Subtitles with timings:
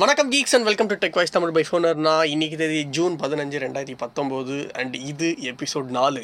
[0.00, 3.58] வணக்கம் geeks and welcome to tech voice Tamil by Phoner நான் இன்னைக்கு தேதி ஜூன் பதினஞ்சு
[3.62, 6.22] ரெண்டாயிரத்தி பத்தொம்போது அண்ட் இது எபிசோட் நாலு.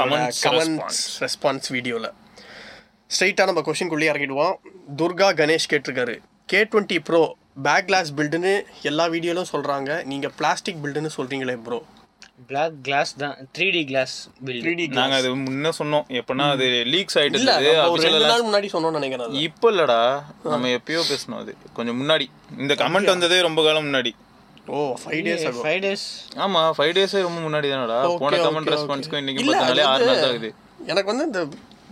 [0.00, 2.08] கமெண்ட்ஸ் ரெஸ்பான்ஸ் வீடியோவில்
[3.10, 4.54] ஸ்ட்ரைட்டாக நம்ம கொஷின்குள்ளேயே இறங்கிடுவோம்.
[5.00, 6.16] துர்கா கணேஷ் கேட்டிருக்காரு.
[6.52, 7.22] K twenty pro
[7.68, 8.54] back glass பில்டுன்னு
[8.90, 11.78] எல்லா வீடியோலும் சொல்கிறாங்க நீங்கள் பிளாஸ்டிக் பில்டுன்னு சொல்கிறீங்களே ப்ரோ
[12.48, 13.36] பிளாக் கிளாஸ் தான்.
[13.56, 14.14] Three D glass
[14.48, 16.04] three D நாங்க அது முன்ன சொன்னோம்.
[16.20, 19.36] எப்பனா அது லீக்ஸ் ஆயிட்டு இல்லை இருந்தது ஒரு official ரெண்டு எல்லாம் நாள் முன்னாடி சொன்னோம்னு நினைக்கிறேன்.
[19.46, 20.00] இப்ப இல்லடா
[20.52, 21.54] நம்ம எப்பயோ பேசணும் அது.
[21.78, 22.26] கொஞ்சம் முன்னாடி.
[22.62, 24.12] இந்த கமெண்ட் வந்ததே ரொம்ப காலம் முன்னாடி.
[24.74, 26.04] Oh five days five days
[26.44, 30.52] ஆமா ஃபைவ் டேஸே ரொம்ப முன்னாடி தானடா போன கமெண்ட் ரெஸ்பான்ஸ்க்கும் நாளே அது ஆறு நாள் தான் இருக்குது
[30.92, 31.42] எனக்கு வந்து இந்த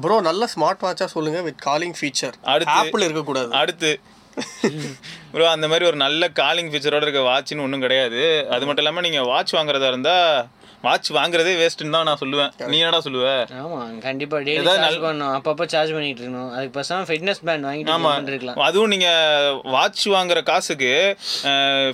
[0.00, 3.50] ப்ரோ நல்ல ஸ்மார்ட் வாட்சா சொல்லுங்க வித் காலிங் ஃபீச்சர் அடுத்து- ஆப்பிள் இருக்கக்கூடாது.
[3.50, 4.00] அடுத்து
[5.32, 8.22] ப்ரோ அந்த மாதிரி ஒரு நல்ல காலிங் ஃபீச்சரோட இருக்க வாட்ச்னு ஒன்றும் கிடையாது.
[8.54, 10.32] அது மட்டும் இல்லாமல் நீங்கள் வாட்ச் வாங்குறதா இருந்தால்
[10.86, 12.50] வாட்ச் வாங்குறதே வேஸ்ட்டுன்னு தான் நான் சொல்லுவேன்.
[12.72, 13.30] நீ என்னடா சொல்லுவ?
[13.62, 15.32] ஆமா கண்டிப்பா டெய்லி சார்ஜ் பண்ணணும்.
[15.38, 16.50] அப்பப்போ சார்ஜ் பண்ணிட்டு இருக்கணும்.
[16.56, 18.10] அதுக்கு பேசாம ஃபிட்னஸ் பேண்ட் வாங்கிட்டு ஆமா.
[18.18, 19.08] பண்ணிருக்கலாம் அதுவும் நீங்க
[19.76, 20.92] வாட்ச் வாங்குற காசுக்கு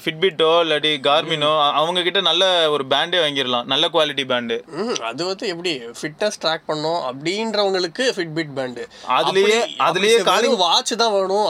[0.04, 3.68] ஃபிட்பிட்டோ இல்லாட்டி கார்மினோ அவங்க கிட்ட நல்ல ஒரு பேண்டே வாங்கிடலாம்.
[3.74, 4.58] நல்ல குவாலிட்டி பேண்டு
[5.10, 5.72] அது வந்து எப்படி?
[6.00, 8.84] ஃபிட்னஸ் ட்ராக் பண்ணோம் அப்படின்றவங்களுக்கு ஃபிட்பிட் பேண்டு
[9.18, 11.46] அதுலயே அதுலயே காலிங் வாட்ச் தான் வேணும்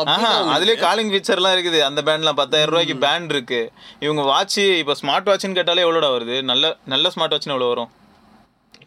[0.56, 1.80] அதுலயே காலிங் ஃபீச்சர்லாம் இருக்குது.
[1.88, 3.62] அந்த பேண்ட்லாம் பத்தாயிரம் ரூபாய்க்கு பேண்ட் இருக்கு.
[4.06, 6.36] இவங்க வாட்ச் இப்போ ஸ்மார்ட் வாட்ச்னு கேட்டாலே எவ்வளோடா வருது?
[6.50, 7.90] நல்ல நல்ல ஸ்மார்ட் வாட்ச்னு எவ்வளோ வரும்?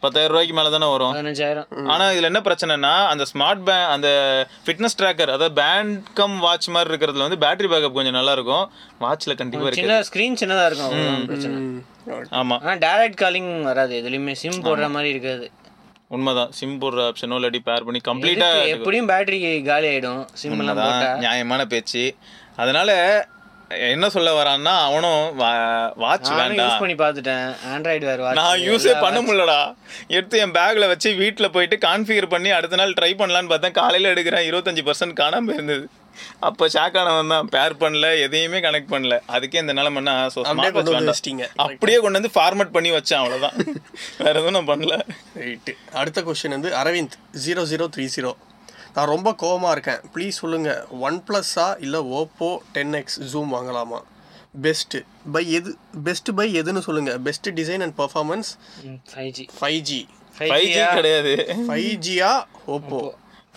[0.00, 1.14] பத்தாயிரம் ரூபாய்க்கு மேலே தானே வரும்?
[1.14, 1.86] பதினஞ்சாயிரம்.
[1.86, 4.08] ஆனா இதுல என்ன பிரச்சனைனா அந்த ஸ்மார்ட் பே அந்த
[4.66, 8.70] ஃபிட்னஸ் ட்ராக்கர் அதாவது பேண்ட் கம் வாட்ச் மாதிரி இருக்கிறதுல வந்து பேட்டரி பேக்கப் கொஞ்சம் நல்லா இருக்கும்.
[9.00, 9.80] வாட்ச்ல கண்டிப்பா இருக்கு.
[9.80, 10.86] சின்ன ஸ்கிரீன் சின்னதா இருக்கும்.
[10.86, 12.26] அவ்வளவுதான் பிரச்சனை ம், okay.
[12.30, 12.56] ஆமா.
[12.64, 14.02] ஆனா டைரக்ட் காலிங் வராது.
[14.02, 15.50] எதுலயுமே சிம் போடுற மாதிரி இருக்காது.
[16.08, 16.52] உண்மைதான்.
[16.52, 20.24] சிம் போடுற ஆப்ஷனோ இல்லாட்டி பேர் பண்ணி கம்ப்ளீட்டா இதுக்கு எப்படியும் பேட்டரி காலி ஆயிடும்.
[20.32, 22.14] சிம் எல்லாம் நியாயமான பேச்சு.
[22.56, 22.90] அதனால
[23.92, 25.22] என்ன சொல்ல வரான்னா அவனும்
[26.02, 27.48] வாட்ச் வேண்டாம் யூஸ் பண்ணி பார்த்துட்டேன்.
[27.72, 29.58] ஆண்ட்ராய்டு வேறு வாட்ச் நான் யூஸே பண்ண முடியலடா.
[30.16, 33.76] எடுத்து என் பேக்ல வச்சு வீட்டில் போயிட்டு கான்ஃபிகர் பண்ணி அடுத்த நாள் ட்ரை பண்ணலான்னு பார்த்தேன்.
[33.80, 35.84] காலையில் எடுக்கிறேன் இருபத்தஞ்சு பர்சன்ட் காணாம இருந்தது.
[36.46, 37.48] அப்போ ஷாக்கானவன் தான்.
[37.56, 39.16] பேர் பண்ணல எதையுமே கனெக்ட் பண்ணல.
[39.34, 41.44] அதுக்கே இந்த நிலைமைன்னா ஸோ அப்படியே கொண்டு வந்து வச்சிட்டீங்க.
[41.66, 43.56] அப்படியே கொண்டு வந்து ஃபார்மேட் பண்ணி வச்சேன் அவ்வளோதான்
[44.24, 44.96] வேற எதுவும் நான் பண்ணல.
[45.42, 47.16] ரைட்டு அடுத்த கொஸ்டின் வந்து Aravind
[47.46, 48.32] zero zero three zero
[48.94, 50.00] நான் ரொம்ப கோவமா இருக்கேன்.
[50.14, 50.86] ப்ளீஸ் சொல்லுங்க.
[50.90, 54.00] ஒன் ப்ளஸ்ஸா இல்லை ஓப்போ டென் எக்ஸ் ஜூம் வாங்கலாமா?
[54.62, 57.18] பெஸ்ட்டு பை எது பெஸ்ட் பை எதுன்னு சொல்லுங்க.
[57.18, 58.50] Best design and performance
[59.14, 61.54] five G five G five G கிடையாது.
[61.68, 62.32] ஃபைவ் ஜியா
[62.66, 63.00] ஓப்போ.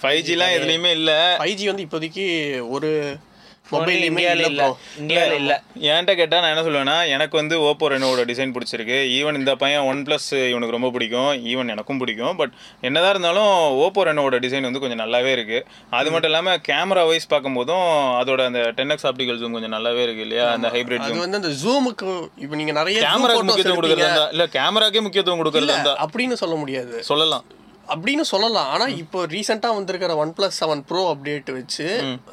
[0.02, 1.14] ஃபைவ் ஜிலாம் எதுலேயுமே இல்லை.
[1.14, 2.26] ஃபைவ் ஜி வந்து இப்போதைக்கு
[2.70, 3.18] ஒரு
[3.66, 4.66] மொபைல்லையுமே இந்தியாவில் இல்லை
[5.02, 5.56] இந்தியாவில் இல்லை.
[5.90, 8.98] என்கிட்ட கேட்டால் நான் என்ன சொல்லுவேன்னா எனக்கு வந்து ஓப்போ ரெனோவோட டிசைன் பிடிச்சிருக்கு.
[9.18, 11.30] ஈவன் இந்த பையன் ஒன் ப்ளஸ் இவனுக்கு ரொம்ப பிடிக்கும்.
[11.52, 12.36] ஈவன் எனக்கும் பிடிக்கும்.
[12.42, 12.54] பட்
[12.88, 13.52] என்னதான் இருந்தாலும்
[13.84, 15.62] ஓப்போ ரெனோவோட டிசைன் வந்து கொஞ்சம் நல்லாவே இருக்கு.
[16.00, 17.88] அது மட்டும் இல்லாமல் கேமரா வைஸ் பார்க்கும்போதும்
[18.22, 20.48] அதோட அந்த டென் எக்ஸ் ஆப்டிகல் ஜூம் கொஞ்சம் நல்லாவே இருக்கு இல்லையா?
[20.58, 22.10] அந்த ஹைப்ரிட் அது ஜூம் வந்து அந்த ஜூமுக்கு
[22.44, 23.82] இப்போ நீங்க நிறைய கேமராக்கு முக்கியத்துவம்.
[23.82, 24.28] கொடுக்கறதா?
[24.36, 26.96] இல்ல கேமராக்கே முக்கியத்துவம் கொடுக்கறதா அப்படின்னு சொல்ல முடியாது.
[27.12, 27.46] சொல்லலாம்.
[27.94, 28.70] அப்படின்னு சொல்லலாம்.
[28.74, 31.86] ஆனா இப்போ ரீசெண்டா வந்திருக்கிற one plus seven pro update வச்சு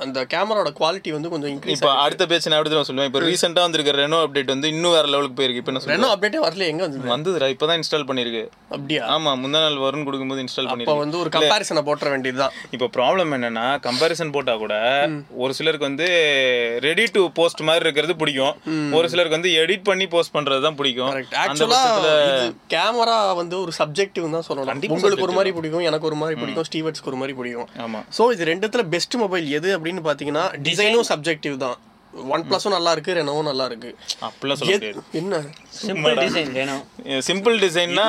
[0.04, 3.08] அந்த கேமராவோட குவாலிட்டி வந்து கொஞ்சம் இன்க்ரீஸ் இப்போ அடுத்த பேச்சு நான் எப்படி சொல்லுவேன்.
[3.10, 5.62] இப்போ ரீசெண்டாக வந்திருக்கிற ரெனோ அப்டேட் வந்து இன்னும் வேற லெவலுக்கு போயிருக்கு.
[5.62, 7.12] இப்போ சொல்றேன் ரெண்டும் அப்டேட்டே வரல எங்க வந்தது?
[7.14, 8.44] வந்ததுடா இப்பதான் இன்ஸ்டால் பண்ணிருக்கு
[8.76, 9.02] அப்படியா?
[9.14, 12.54] ஆமா முந்தா நாள் வரும்னு கொடுக்கும்போது இன்ஸ்டால் இப்போ பண்ணிருக்கு வந்து ஒரு கம்பாரிசனை போட்டுற வேண்டியதுதான்.
[12.76, 14.74] இப்போ ப்ராப்ளம் என்னன்னா கம்பேரிசன் போட்டா கூட
[15.42, 16.08] ஒரு சிலருக்கு வந்து
[16.88, 18.54] ரெடி டு போஸ்ட் மாதிரி இருக்கிறது பிடிக்கும்.
[18.98, 21.12] ஒரு சிலருக்கு வந்து எடிட் பண்ணி போஸ்ட் பண்றது தான் பிடிக்கும்.
[21.14, 22.10] கரெக்ட் அந்த ஆக்சுவலா பட்சத்துல
[22.74, 24.86] கேமரா வந்து ஒரு சப்ஜெக்டிவ் தான் சொல்லணும்.
[24.96, 27.68] உங்களுக்கு ஒரு மாதிரி பிடிக்கும் எனக்கு ஒரு மாதிரி பிடிக்கும் ஸ்டீவர்ட்ஸ்க்கு ஒரு மாதிரி பிடிக்கும்.
[27.86, 28.00] ஆமா.
[28.18, 31.76] ஸோ இது ரெண்டுத்துல பெஸ்ட் மொபைல் எது அப்படின்னு பாத்தீங்கன்னா டிசைனும் சப்ஜெக்டிவ் தான்.
[32.34, 33.90] ஒன் பிளஸும் நல்லா இருக்கு ரெனோவும் நல்லா இருக்கு.
[34.26, 35.40] அப்படிலாம் சொல்ல என்ன?
[35.80, 36.82] சிம்பிள் டிசைன் வேணும்
[37.26, 38.06] சிம்பிள் டிசைன்னா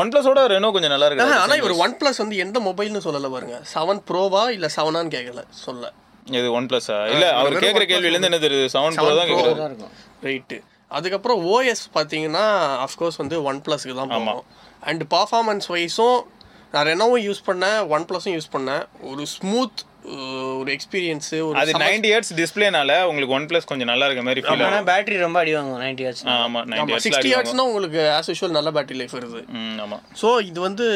[0.00, 1.40] ஒன் பிளஸோட ரெனோ கொஞ்சம் நல்லா இருக்கு.
[1.44, 3.58] ஆனா இவர் ஒன் பிளஸ் வந்து எந்த மொபைல்னு சொல்லல பாருங்க.
[3.74, 5.92] செவன் ப்ரோவா இல்ல செவனான்னு கேட்கல சொல்ல.
[6.38, 8.72] இது ஒன் பிளஸா இல்ல அவர் கேக்குற கேள்வியில இருந்து என்ன தெரியுது?
[8.76, 9.92] செவன் ப்ரோ தான் இருக்கும்.
[10.28, 10.58] ரைட்டு
[10.96, 12.46] அதுக்கப்புறம் ஓஎஸ் பார்த்தீங்கன்னா
[12.86, 14.44] அஃப்கோர்ஸ் வந்து ஒன் ப்ளஸ்க்கு தான் போகும்.
[14.90, 16.18] அண்ட் பர்ஃபார்மன்ஸ் வைஸும்
[16.72, 18.82] நான் ரெனோவும் யூஸ் பண்ணேன் ஒன் ப்ளஸும் யூஸ் பண்ணேன்.
[19.10, 19.78] ஒரு ஸ்மூத்
[20.60, 24.62] ஒரு எக்ஸ்பீரியன்ஸு ஒரு அது நைன்டி ஹெர்ட்ஸ் டிஸ்பிளேனால உங்களுக்கு ஒன் பிளஸ் கொஞ்சம் நல்லா இருக்க மாதிரி ஃபீல்
[24.66, 28.54] ஆனா பேட்டரி ரொம்ப அடி வாங்கும் நைன்டி ஹெச் ஆமா நைன்டி ஹெர்ட்ஸ் சிக்ஸ்டி ஹார்ட்ஸ்னா உங்களுக்கு ஆஸ் யூஷுவல்
[28.58, 29.40] நல்ல பேட்டரி லைஃப் வருது.
[29.58, 29.98] ம் ஆமா.
[30.20, 30.86] ஸோ இது வந்து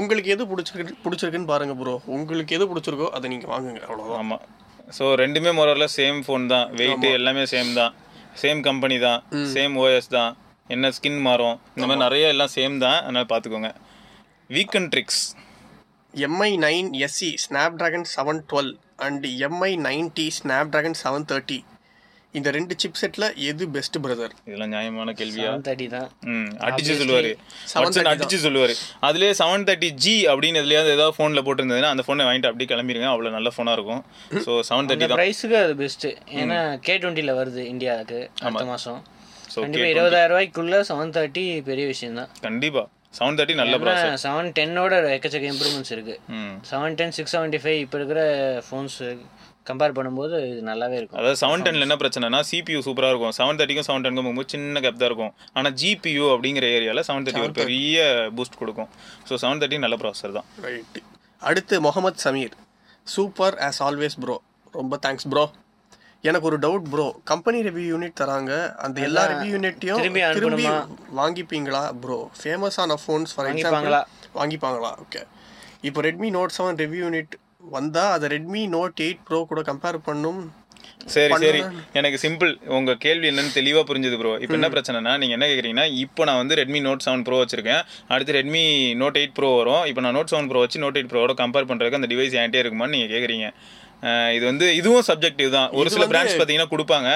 [0.00, 4.38] உங்களுக்கு எது பிடிச்சிருக்கு பிடிச்சிருக்குன்னு பாருங்க ப்ரோ உங்களுக்கு எது பிடிச்சிருக்கோ அதை நீங்கள் வாங்குங்க அவ்வளோதான் ஆமா.
[4.98, 6.66] ஸோ ரெண்டுமே மொரல சேம் ஃபோன் தான்.
[6.80, 7.92] வெயிட் எல்லாமே சேம் தான்.
[8.42, 9.20] சேம் கம்பெனி தான்.
[9.54, 10.32] சேம் ஓஎஸ் தான்.
[10.74, 11.56] என்ன ஸ்கின் மாறும்?
[11.74, 12.98] இந்த மாதிரி நிறைய எல்லாம் சேம் தான்.
[13.04, 13.70] அதனால பார்த்துக்கோங்க
[14.50, 15.22] weekend tricks
[16.14, 17.28] Mi nine SE
[17.80, 18.70] Snapdragon seven twelve
[19.06, 20.26] and Mi ninety
[20.74, 21.58] Snapdragon seven thirty
[22.34, 25.44] இந்த ரெண்டு சிப் செட்டில் எது பெஸ்ட் பிரதர் இதெல்லாம் நியாயமான கேள்வியா?
[25.46, 26.08] செவன் தேர்ட்டி தான்.
[26.66, 27.30] அடிச்சு சொல்லுவாரு.
[27.72, 28.74] 730 வாட்சன் அடிச்சு சொல்லுவாரு.
[29.08, 33.36] அதுலயே செவன் தேர்ட்டி ஜி அப்படின்னு எதுலயாவது ஏதாவது ஃபோன்ல போட்டிருந்ததுன்னா அந்த ஃபோனை வாங்கிட்டு அப்படியே கிளம்பிடுங்க அவ்வளவு
[33.38, 34.02] நல்ல ஃபோனா இருக்கும்.
[34.46, 35.18] ஸோ செவன் தேர்ட்டி தான்.
[35.20, 36.10] ப்ரைஸுக்கு அது பெஸ்ட்டு
[36.42, 36.58] ஏன்னா
[36.88, 39.00] கே டுவெண்ட்டியில் வருது இந்தியாவுக்கு அடுத்த மாதம்
[39.52, 42.82] So, கண்டிப்பாக இருபதாயிரம் ரூபாய்க்குள்ள செவன் தேர்ட்டி பெரிய விஷயம் தான் கண்டிப்பா.
[43.18, 46.14] செவன் தேர்ட்டி நல்ல ப்ராசஸ் செவன் டென்னோட எக்கச்சக்க இம்ப்ரூவ்மெண்ட்ஸ் இருக்கு.
[46.38, 46.54] ம்.
[46.70, 48.22] Seven ten six seventy five இப்போ இருக்கிற
[48.68, 48.96] ஃபோன்ஸ்
[49.70, 51.18] கம்பேர் பண்ணும்போது இது நல்லாவே இருக்கும்.
[51.20, 53.34] அதாவது செவன் டென்ல என்ன பிரச்சனைனா சிபியூ சூப்பரா இருக்கும்.
[53.38, 55.32] செவன் தேர்ட்டிக்கும் செவன் டென்க்கும் போகும்போது சின்ன கேப் தான் இருக்கும்.
[55.58, 57.98] ஆனா ஜிபியூ அப்படிங்கிற ஏரியால செவன் தேர்ட்டி ஒரு பெரிய
[58.36, 58.90] பூஸ்ட் கொடுக்கும்.
[59.28, 60.48] ஸோ செவன் தேர்ட்டி நல்ல ப்ராசஸர் தான்.
[60.66, 61.02] ரைட்டு
[61.48, 62.54] அடுத்து Mohammed Sameer.
[63.06, 64.36] Super as always pro
[64.74, 65.44] ரொம்ப தேங்க்ஸ் ப்ரோ
[66.24, 68.52] எனக்கு ஒரு doubt pro company review unit தராங்க.
[68.84, 70.00] அந்த எல்லா ரிவ்யூ யூனிட்டையும்
[70.38, 70.64] திரும்பி?
[71.20, 73.96] வாங்கிப்பீங்களா ப்ரோ ஃபேமஸான ஃபோன்ஸ் ஃபார் எக்ஸாம்பிள்
[74.38, 74.90] வாங்கிப்பாங்களா?
[75.04, 75.22] ஓகே
[75.88, 77.34] இப்போ Redmi Note seven review unit
[77.76, 80.40] வந்தால் அதை ரெட்மி நோட் எயிட் ப்ரோ கூட கம்பேர் பண்ணும்.
[81.14, 81.60] சரி சரி.
[81.98, 86.22] எனக்கு சிம்பிள் உங்க கேள்வி என்னன்னு தெளிவா புரிஞ்சுது ப்ரோ இப்போ என்ன பிரச்சனைனா நீங்க என்ன கேக்குறீங்கன்னா இப்போ
[86.28, 87.82] நான் வந்து ரெட்மி நோட் செவன் ப்ரோ வச்சிருக்கேன்.
[88.14, 88.64] அடுத்து ரெட்மி
[89.02, 89.84] நோட் எயிட் ப்ரோ வரும்.
[89.90, 92.96] இப்போ நான் நோட் செவன் ப்ரோ வச்சு நோட் எயிட் ப்ரோவோட கம்பேர் பண்றதுக்கு அந்த டிவைஸ் என்கிட்டே இருக்குமான்னு
[92.96, 93.46] நீங்க கேக்குறீங்க.
[93.48, 93.87] அஹ்
[94.36, 95.68] இது வந்து இதுவும் சப்ஜெக்டிவ் தான்.
[95.78, 97.08] ஒரு சில பிராண்ட்ஸ் பாத்தீங்கன்னா கொடுப்பாங்க.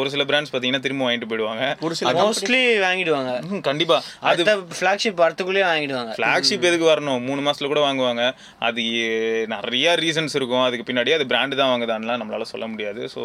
[0.00, 1.64] ஒரு சில பிராண்ட்ஸ் பாத்தீங்கன்னா திரும்ப வாங்கிட்டு போயிடுவாங்க.
[1.86, 3.32] ஒரு சில மோஸ்ட்லி வாங்கிடுவாங்க.
[3.50, 3.98] ம், கண்டிப்பா.
[4.30, 4.44] அது
[4.78, 6.12] ஃப்ளாக்ஷிப் வரத்துக்குள்ளேயே வாங்கிடுவாங்க.
[6.18, 7.20] ஃப்ளாக்ஷிப் எதுக்கு வரணும்?
[7.28, 8.24] மூணு மாசத்துல கூட வாங்குவாங்க.
[8.68, 8.84] அது
[9.54, 10.64] நிறைய ரீசன்ஸ் இருக்கும்.
[10.68, 13.02] அதுக்கு பின்னாடி அது பிராண்டு தான் வாங்குதான்லாம் நம்மளால சொல்ல முடியாது.
[13.14, 13.22] ஸோ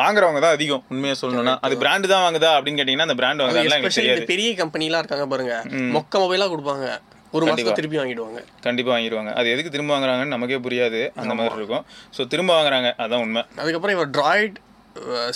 [0.00, 1.56] வாங்குறவங்க தான் அதிகம் உண்மையா சொல்லணும்னா.
[1.68, 5.56] அது பிராண்டு தான் வாங்குதா அப்படின்னு கேட்டிங்கன்னா அந்த பிராண்ட் வாங்குதான்லாம் பெரிய கம்பெனிலாம் இருக்காங்க பாருங்க.
[5.96, 6.88] மொக்க மொபைலாக கொடுப்பாங்க.
[7.36, 8.40] ஒரு மாதம் திருப்பி வாங்கிடுவாங்க.
[8.66, 9.32] கண்டிப்பா வாங்கிடுவாங்க.
[9.40, 11.00] அது எதுக்கு திரும்ப வாங்குறாங்கன்னு நமக்கே புரியாது.
[11.22, 11.84] அந்த மாதிரி இருக்கும்.
[12.16, 12.88] ஸோ திரும்ப வாங்குறாங்க.
[13.04, 13.42] அதான் உண்மை.
[13.62, 14.56] அதுக்கப்புறம் இவர் ட்ராய்ட்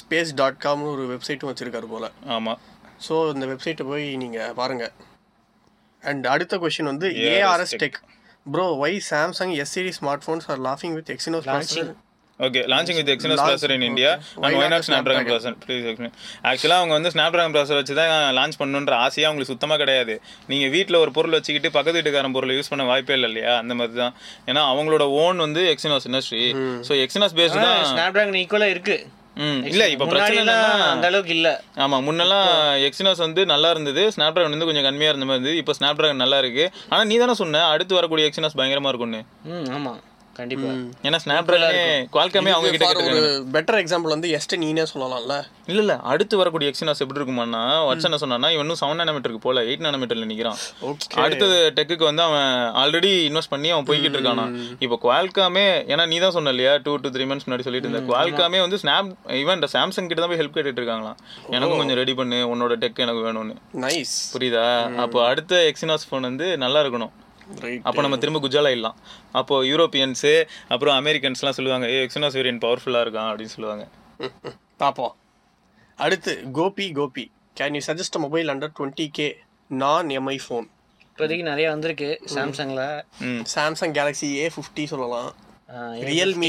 [0.03, 2.09] ஸ்பேஸ் டாட் காம்னு ஒரு வெப்சைட்டும் வச்சிருக்காரு போல.
[2.37, 2.55] ஆமா.
[3.09, 4.87] ஸோ இந்த வெப்சைட்டை போய் நீங்கள் பாருங்க.
[6.03, 8.01] அண்ட் அடுத்த கொஷின் வந்து ARS tech
[8.55, 11.47] pro why Samsung S series smart phones are லாஃபிங் with Exynos
[12.41, 14.11] okay launching with Exynos processor in India
[14.45, 15.27] and why not Snapdragon?
[15.29, 16.15] Processor please explain
[16.51, 20.15] ஆக்சுவலாக அவங்க வந்து ஸ்னாப் ட்ராகன் ப்ராசர் வச்சு தான் லான்ச் பண்ணணுன்ற ஆசையாக அவங்களுக்கு சுத்தமாக கிடையாது.
[20.53, 23.53] நீங்கள் வீட்டில் ஒரு பொருள் வச்சுக்கிட்டு பக்கத்து வீட்டுக்காரன் பொருளை யூஸ் பண்ண வாய்ப்பே இல்லை இல்லையா?
[23.63, 24.15] அந்த மாதிரி தான்
[24.51, 26.45] ஏன்னா அவங்களோட ஓன் வந்து Exynos industry
[26.89, 28.97] so Exynos based தான் ஸ்னாப் டிராகன் ஈக்குவலாக இருக்கு.
[29.45, 30.43] ம் இல்லை இப்போ பிரச்சனை
[30.91, 31.49] அந்த அளவுக்கு இல்ல.
[31.85, 32.49] ஆமா முன்னெல்லாம்
[32.89, 34.03] எக்ஸினாஸ் வந்து நல்லா இருந்தது.
[34.17, 35.41] ஸ்னாப் ட்ராகன் வந்து கொஞ்சம் கம்மியா இருந்த மாதிரி.
[35.41, 36.67] இருந்தது இப்போ ஸ்னாப் ட்ராகன் நல்லா இருக்கு.
[36.91, 39.23] ஆனா நீ தானே சொன்ன அடுத்து வரக்கூடிய எக்ஸினாஸ் பயங்கரமா இருக்கும்னு.
[39.79, 39.95] ஆமா.
[40.39, 40.71] கண்டிப்பா.
[41.07, 41.51] ஏன்னா ஸ்னாப்
[42.15, 43.21] குவால்காமே அவங்க கிட்ட ஒரு
[43.55, 45.35] பெட்டர் எக்ஸாம்பிள் வந்து எஸ்ட் நீனே சொல்லலாம்ல.
[45.71, 45.95] இல்ல இல்ல.
[46.13, 50.27] அடுத்து வரக்கூடிய எக்ஸினாஸ் எப்படி இருக்குமான்னா வச்சு என்ன சொன்னான்னா இவன் இன்னும் செவன் நானோமீட்டருக்கு போல எயிட் நானோமீட்டர்ல
[50.33, 50.59] நிக்கிறான்.
[50.91, 52.51] ஓகே அடுத்தது டெக்குக்கு வந்து அவன்
[52.83, 54.47] ஆல்ரெடி இன்வெஸ்ட் பண்ணி அவன் போய்கிட்டு இருக்கானா
[54.87, 58.61] இப்போ குவால்காமே ஏன்னா நீ தான் சொன்ன இல்லையா டூ டு த்ரீ மந்த்ஸ் முன்னாடி சொல்லிட்டு இருந்த குவால்காமே
[58.67, 59.11] வந்து ஸ்னாப்
[59.41, 61.19] ஈவன் சாம்சங் கிட்ட தான் போய் ஹெல்ப் கேட்டுட்டு இருக்காங்களாம்.
[61.57, 63.57] எனக்கும் கொஞ்சம் ரெடி பண்ணு உன்னோட டெக் எனக்கு வேணும்னு.
[63.85, 64.67] நைஸ் புரியுதா?
[65.05, 67.13] அப்போ அடுத்த எக்ஸினாஸ் ஃபோன் வந்து நல்லா இருக்கணும்.
[67.85, 68.99] அப்போ நம்ம திரும்ப குஜால் ஆயிடலாம்
[69.33, 70.33] அப்போ யூரோப்பியன்ஸு
[70.69, 73.85] அப்புறம் அமெரிக்கன்ஸ்லாம் சொல்லுவாங்க ஏ எக்ஸினாஸ் வேரியன்ட் பவர்ஃபுல்லாக இருக்கான் அப்படின்னு சொல்லுவாங்க.
[74.77, 75.15] பார்ப்போம்
[75.99, 77.25] அடுத்து Gopi Gopi.
[77.57, 79.29] Can you suggest mobile under twenty K
[79.71, 80.67] நான் எம்ஐ ஃபோன்
[81.09, 82.83] இப்போதைக்கு நிறைய வந்திருக்கு சாம்சங்ல
[83.21, 83.43] ம்.
[83.55, 85.31] சாம்சங் கேலக்ஸி ஏ ஃபிஃப்டி சொல்லலாம்.
[86.09, 86.49] ரியல்மி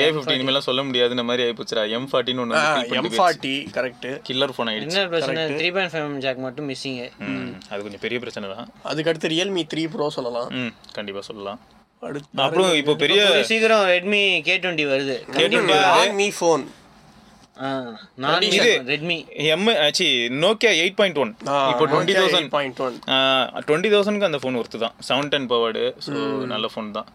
[0.00, 2.58] ஏ ஃபிஃப்டி இனிமேலாம் சொல்ல முடியாதுன்னு மாதிரி ஆயிப்போச்சுடா எம் ஃபார்ட்டின்னு ஒன்று
[2.98, 4.88] M forty correct killer phone ஆயிடுச்சு.
[4.90, 5.44] என்ன பிரச்சனை?
[5.60, 8.68] த்ரீ பாயிண்ட் ஃபைவ் ஜாக் மட்டும் மிஸ்ஸிங்கு ம், அது கொஞ்சம் பெரிய பிரச்சனை தான்.
[8.90, 10.50] அதுக்கடுத்து ரியல்மி த்ரீ ப்ரோ சொல்லலாம்.
[10.60, 11.60] ம் கண்டிப்பாக சொல்லலாம்.
[12.02, 15.16] அடுத்து அப்புறம் இப்போ பெரிய சீக்கிரம் ரெட்மி கே டுவெண்ட்டி வருது.
[16.20, 16.62] மீ ஃபோன்
[18.24, 18.44] நான்
[18.90, 19.16] ரெட்மி
[19.54, 20.06] எம் ஆச்சு
[20.44, 21.32] நோக்கியா எயிட் பாயிண்ட் ஒன்
[21.72, 22.96] இப்போ twenty thousand point one
[23.66, 24.94] twenty தௌசண்ட்க்கு அந்த ஃபோன் ஒர்த்து தான்.
[25.08, 26.14] செவன் டென் பவர்டு ஸோ
[26.54, 27.10] நல்ல ஃபோன் தான்.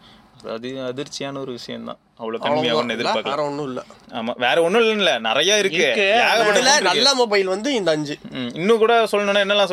[0.56, 3.32] அது அதிர்ச்சியான ஒரு விஷயம் தான் அவ்வளோ கம்மியாக ஒன்று எதிர்பார்க்கல.
[3.32, 3.80] வேற ஒன்றும் இல்ல.
[4.18, 5.86] ஆமா வேற ஒண்ணும் இல்ல நிறைய இருக்கு.
[6.04, 6.62] ஏகப்பட்ட.
[6.88, 8.16] நல்ல மொபைல் வந்து இந்த அஞ்சு.
[8.60, 9.72] இன்னும் கூட சொல்லணும்னா Max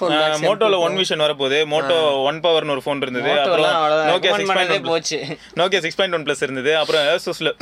[0.00, 1.58] சொல்லலாம் மோட்டோல ஒன் விஷன் வரப்போகுது.
[1.72, 1.96] மோட்டோ
[2.28, 3.32] ஒன் பவர்னு ஒரு ஃபோன் இருந்தது.
[3.44, 3.72] அப்புறம்
[4.10, 5.18] நோக்கியா சிக்ஸ் பாயிண்ட் போச்சு.
[5.60, 6.74] Nokia six point one plus இருந்தது.
[6.82, 7.52] அப்புறம் ஏசோஸ்ல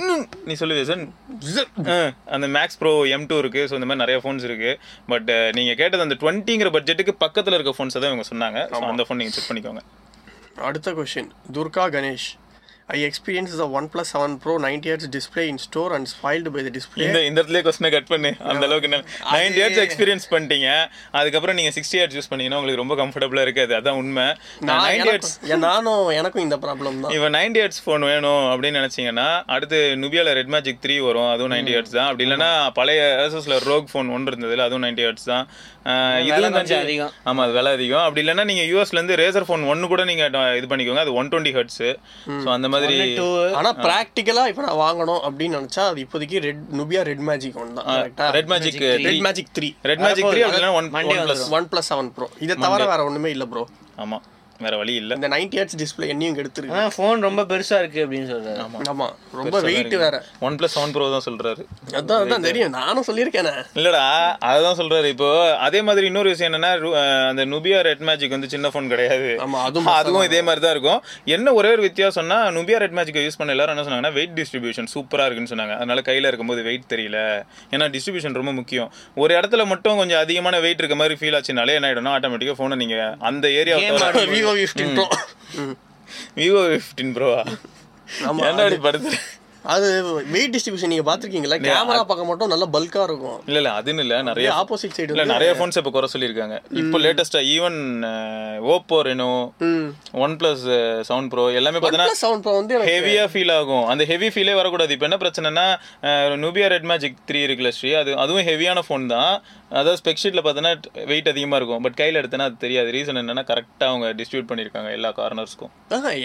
[0.49, 1.07] நீ சொல்லுவே சார்
[2.37, 3.65] அந்த மேக்ஸ் ப்ரோ எம் டூ இருக்கு.
[3.71, 4.73] ஸோ இந்த மாதிரி நிறைய ஃபோன்ஸ் இருக்கு.
[5.15, 8.61] பட் நீங்க கேட்டது அந்த டுவெண்ட்டிங்கிற பட்ஜெட்டுக்கு பக்கத்துல இருக்க ஃபோன்ஸ் தான் இவங்க சொன்னாங்க.
[8.93, 9.83] அந்த ஃபோன் நீங்க செக் பண்ணிக்கோங்க.
[10.57, 12.29] அடுத்த question Durga Ganesh.
[12.91, 16.63] I experience the one plus seven pro ninety hertz display in store and spoiled by
[16.63, 18.31] the display இந்த இந்த இடத்துல கொஸ்டினை கட் பண்ணு.
[18.51, 18.91] அந்த அளவுக்கு
[19.35, 20.69] நைன் இயர்ஸ் எக்ஸ்பீரியன்ஸ் பண்ணிட்டீங்க.
[21.13, 23.75] அதுக்கப்புறம் நீங்க சிக்ஸ்டி இயர்ஸ் யூஸ் பண்ணீங்கன்னா உங்களுக்கு ரொம்ப கம்ஃபர்டபுளா இருக்காது.
[23.75, 24.27] அதான் உண்மை.
[24.61, 25.11] நான் நைன்டி
[25.53, 27.15] ஏன் நானும் எனக்கும் இந்த ப்ராப்ளம் தான்.
[27.17, 31.75] இப்போ நைன்டி ஹெட்ஸ் ஃபோன் வேணும் அப்படின்னு நினைச்சீங்கன்னா அடுத்து நுபியால ரெட் மேஜிக் த்ரீ வரும் அதுவும் நைன்டி
[31.77, 32.07] ஹெட்ஸ் தான்.
[32.07, 35.45] அப்படி இல்லைன்னா பழைய ஏசஸ்ல ரோக் ஃபோன் ஒன்று இருந்ததுல அதுவும் நைன்டி ஹெட்ஸ் தான்.
[36.29, 37.13] இதுவும் கொஞ்சம் அதிகம்.
[37.25, 38.05] ஆமா அது விலை அதிகம்.
[38.07, 41.05] அப்படி இல்லைன்னா நீங்க யூஎஸ்ல இருந்து ரேசர் ஃபோன் ஒன்னு கூட நீங்க ட- இது பண்ணிக்கோங்க.
[41.05, 41.81] அது ஒன் டுவெண்ட்டி ஹெட்ஸ்
[42.43, 42.80] ஸோ அந்த மாதிரி
[43.17, 43.27] டூ
[43.59, 47.87] ஆனா பிராக்டிக்கலா இப்போ நான் வாங்கணும் அப்படின்னு நினைச்சா அது இப்போதைக்கு red Nubia red magic one தான்.
[47.93, 52.11] கரெக்டா red magic red magic three red magic three one one plus one plus seven
[52.17, 53.65] pro இதை தவிர வேற ஒண்ணுமே இல்ல ப்ரோ
[53.99, 54.19] ஆமா.
[54.65, 55.13] வேற வழி இல்ல.
[55.19, 58.59] இந்த நைன்டி ஹெட்ஸ் டிஸ்பிளே என்னையும் எடுத்துருக்கு ஆனால் ஃபோன் ரொம்ப பெருசா இருக்கு அப்படின்னு சொல்றாரு.
[58.93, 59.07] ஆமா.
[59.41, 61.63] ரொம்ப வெயிட் வேற ஒன் பிளஸ் செவன் ப்ரோ தான் சொல்றாரு.
[62.01, 62.73] அதான் அதான் தெரியும்.
[62.79, 64.05] நானும் சொல்லியிருக்கேனே இல்லடா
[64.51, 65.09] அதுதான் சொல்றாரு.
[65.15, 65.29] இப்போ
[65.67, 66.73] அதே மாதிரி இன்னொரு விஷயம் என்னன்னா
[67.31, 69.31] அந்த நுபியா ரெட் மேஜிக் வந்து சின்ன ஃபோன் கிடையாது.
[69.47, 71.01] ஆமா அதுவும் அதுவும் இதே மாதிரி தான் இருக்கும்.
[71.37, 75.27] என்ன ஒரே ஒரு வித்தியாசம்னா நுபியா ரெட் மேஜிக் யூஸ் பண்ண எல்லாரும் என்ன சொன்னாங்கன்னா வெயிட் டிஸ்ட்ரிபியூஷன் சூப்பரா
[75.27, 75.77] இருக்குன்னு சொன்னாங்க.
[75.81, 77.19] அதனால கையில இருக்கும்போது வெயிட் தெரியல.
[77.75, 78.89] ஏன்னா டிஸ்ட்ரிபியூஷன் ரொம்ப முக்கியம்.
[79.23, 82.97] ஒரு இடத்துல மட்டும் கொஞ்சம் அதிகமான வெயிட் இருக்க மாதிரி ஃபீல் ஆச்சுனாலே என்ன ஆயிடும்னா ஆட்டோமேட்டிக்கா போனை நீங்க
[83.31, 83.77] அந்த area
[84.59, 85.09] Vivo fifteen pro
[86.41, 87.43] Vivo fifteen ப்ரோவா
[88.29, 89.19] ஆமா, என்ன படுத்து
[89.73, 89.89] அது
[90.35, 93.41] வெயிட் டிஸ்ட்ரிபியூஷன் நீங்க பாத்திருக்கீங்களா கேமரா பக்கம் மட்டும் நல்ல பல்கா இருக்கும்.
[93.49, 96.57] இல்ல இல்ல அதுன்னு இல்ல நிறைய ஆப்போசிட் சைடு இல்ல நிறைய ஃபோன்ஸ் இப்போ குறை சொல்லியிருக்காங்க.
[96.83, 97.77] இப்போ லேட்டஸ்டா even
[98.75, 99.29] Oppo Reno
[100.25, 100.65] one plus
[101.09, 103.85] seven pro எல்லாமே பார்த்தீங்கன்னா சவுண்ட் ப்ரோ வந்து ஹெவியா ஃபீல் ஆகும்.
[103.95, 104.95] அந்த ஹெவி ஃபீலே வரக்கூடாது.
[104.97, 105.67] இப்போ என்ன பிரச்சனைனா
[106.45, 109.33] நூபியா ரெட் மேஜிக் த்ரீ இருக்குல்ல ஸ்ரீ அது அதுவும் ஹெவியான ஃபோன் தான்.
[109.79, 110.73] அதாவது ஸ்பெக் ஷீட்டில் பார்த்தோன்னா
[111.11, 111.83] வெயிட் அதிகமாக இருக்கும்.
[111.87, 112.89] பட் கையில் எடுத்தனா அது தெரியாது.
[112.97, 115.73] ரீசன் என்னன்னா கரெக்டாக அவங்க டிஸ்ட்ரிபியூட் பண்ணியிருக்காங்க எல்லா கார்னர்ஸ்க்கும்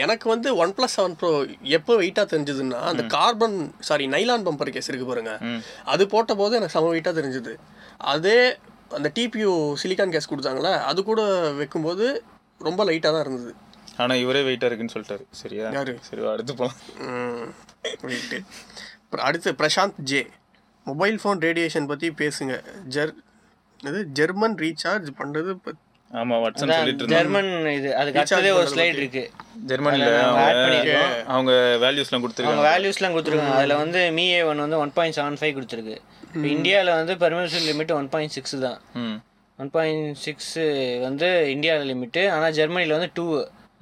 [0.04, 1.32] எனக்கு வந்து ஒன் பிளஸ் செவன் ப்ரோ
[1.78, 3.58] எப்போ வெயிட்டாக தெரிஞ்சதுன்னா அந்த carbon
[3.90, 5.34] sorry nylon bumper case இருக்கு பாருங்க.
[5.96, 7.54] அது போட்ட போது எனக்கு செம வெயிட்டாக தெரிஞ்சது.
[8.14, 8.40] அதே
[8.98, 9.52] அந்த டிபியூ
[9.84, 11.22] சிலிக்கான் கேஸ் கொடுத்தாங்களே அது கூட
[11.60, 12.08] வைக்கும்போது
[12.68, 13.54] ரொம்ப லைட்டாக தான் இருந்தது.
[14.04, 15.24] ஆனால் இவரே வெயிட்டாக இருக்குன்னு சொல்லிட்டாரு.
[15.42, 15.68] சரியா?
[16.10, 16.82] சரி அடுத்து போகலாம்
[19.28, 20.22] அடுத்து Prashanth J.
[20.88, 22.56] Mobile phone radiation பற்றி பேசுங்க.
[22.96, 23.14] ஜெர்
[23.84, 29.24] இது ஜெர்மன் ரீசார்ஜ் பண்ணுறது பத்- ஆமாம் வாட்ஸன் சொல்லிட்டு ஜெர்மன் இது அதுக்கு அடுத்ததே ஒரு ஸ்லைட் இருக்கு.
[29.62, 29.72] Add
[31.28, 31.52] அவங்க
[31.82, 33.56] வேல்யூஸ்லாம் அவங்க கொடுத்துருக்காங்க வேல்யூஸ்லாம் கொடுத்துருக்காங்க.
[33.56, 35.96] அதில் வந்து மீ ஏ ஒன் வந்து ஒன் பாயிண்ட் செவன் ஃபைவ் கொடுத்துருக்கு.
[36.34, 38.80] இப்போ இந்தியாவில் வந்து permission limit one point six தான்.
[38.96, 39.18] ம்
[39.60, 40.54] ஒன் பாயிண்ட் சிக்ஸ்
[41.02, 43.26] வந்து இந்தியாவில் லிமிட்டு ஆனால் ஜெர்மனியில் வந்து டூ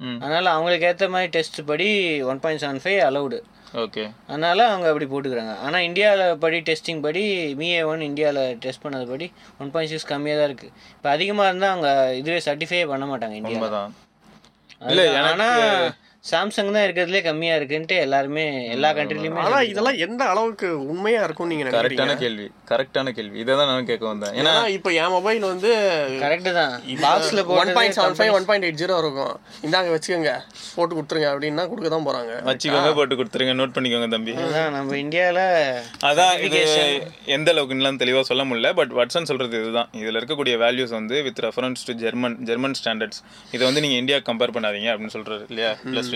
[0.00, 0.18] ம்.
[0.22, 1.88] அதனால் அவங்களுக்கு ஏற்ற மாதிரி டெஸ்ட் படி
[2.22, 3.38] one point seven five allowed
[3.82, 4.02] okay.
[4.30, 5.54] அதனால் அவங்க அப்படி போட்டுக்கிறாங்க.
[5.66, 7.22] ஆனால் இந்தியாவில் படி டெஸ்டிங் படி
[7.60, 9.26] மிஏ ஒன் இந்தியாவில் டெஸ்ட் பண்ணது படி
[9.60, 11.90] ஒன் பாயிண்ட் சிக்ஸ் கம்மியாக தான் இருக்குது இப்போ அதிகமாக இருந்தால் அவங்க
[12.20, 13.94] இதுவே சர்டிஃபை பண்ண மாட்டாங்க இந்தியாவில் உண்மைதான்.
[14.92, 15.58] இல்ல ஆனால்
[16.24, 21.64] சாம்சங் தான் இருக்கிறதுலே கம்மியாக இருக்குன்ட்டு எல்லாருமே எல்லா கண்ட்ரிலையுமே ஆனா இதெல்லாம் எந்த அளவுக்கு உண்மையா இருக்கும் நீங்க
[21.66, 22.04] நினைக்கிறீங்க?
[22.04, 22.46] கரெக்டான கேள்வி.
[22.70, 23.36] கரெக்டான கேள்வி.
[23.42, 24.32] இதை தான் நான் கேட்க வந்தேன்.
[24.40, 25.70] ஏன்னா இப்போ என் மொபைல் வந்து
[26.22, 26.72] கரெக்டு தான்.
[27.02, 29.34] பாக்ஸில் one point seven five one point eight zero இருக்கும்.
[29.66, 30.32] இந்தாங்க வச்சுக்கோங்க.
[30.76, 32.32] போட்டு கொடுத்துருங்க அப்படின்னா கொடுக்க தான் போறாங்க.
[32.48, 33.54] வச்சுக்கோங்க போட்டு கொடுத்துருங்க.
[33.60, 34.34] நோட் பண்ணிக்கோங்க தம்பி.
[34.46, 35.42] அதான் நம்ம இந்தியாவில்
[36.12, 36.62] அதான் இது
[37.36, 39.92] எந்த அளவுக்குலாம் தெளிவாக சொல்ல முடியல பட் வாட்ஸன் சொல்றது இதுதான்.
[40.02, 43.22] இதில் இருக்கக்கூடிய வேல்யூஸ் வந்து with reference to German German standards
[43.54, 45.72] இதை வந்து நீங்கள் இந்தியா கம்பேர் பண்ணாதீங்க அப்படின்னு சொல்றாரு இல்லையா?
[45.92, 46.12] ப்ளஸ்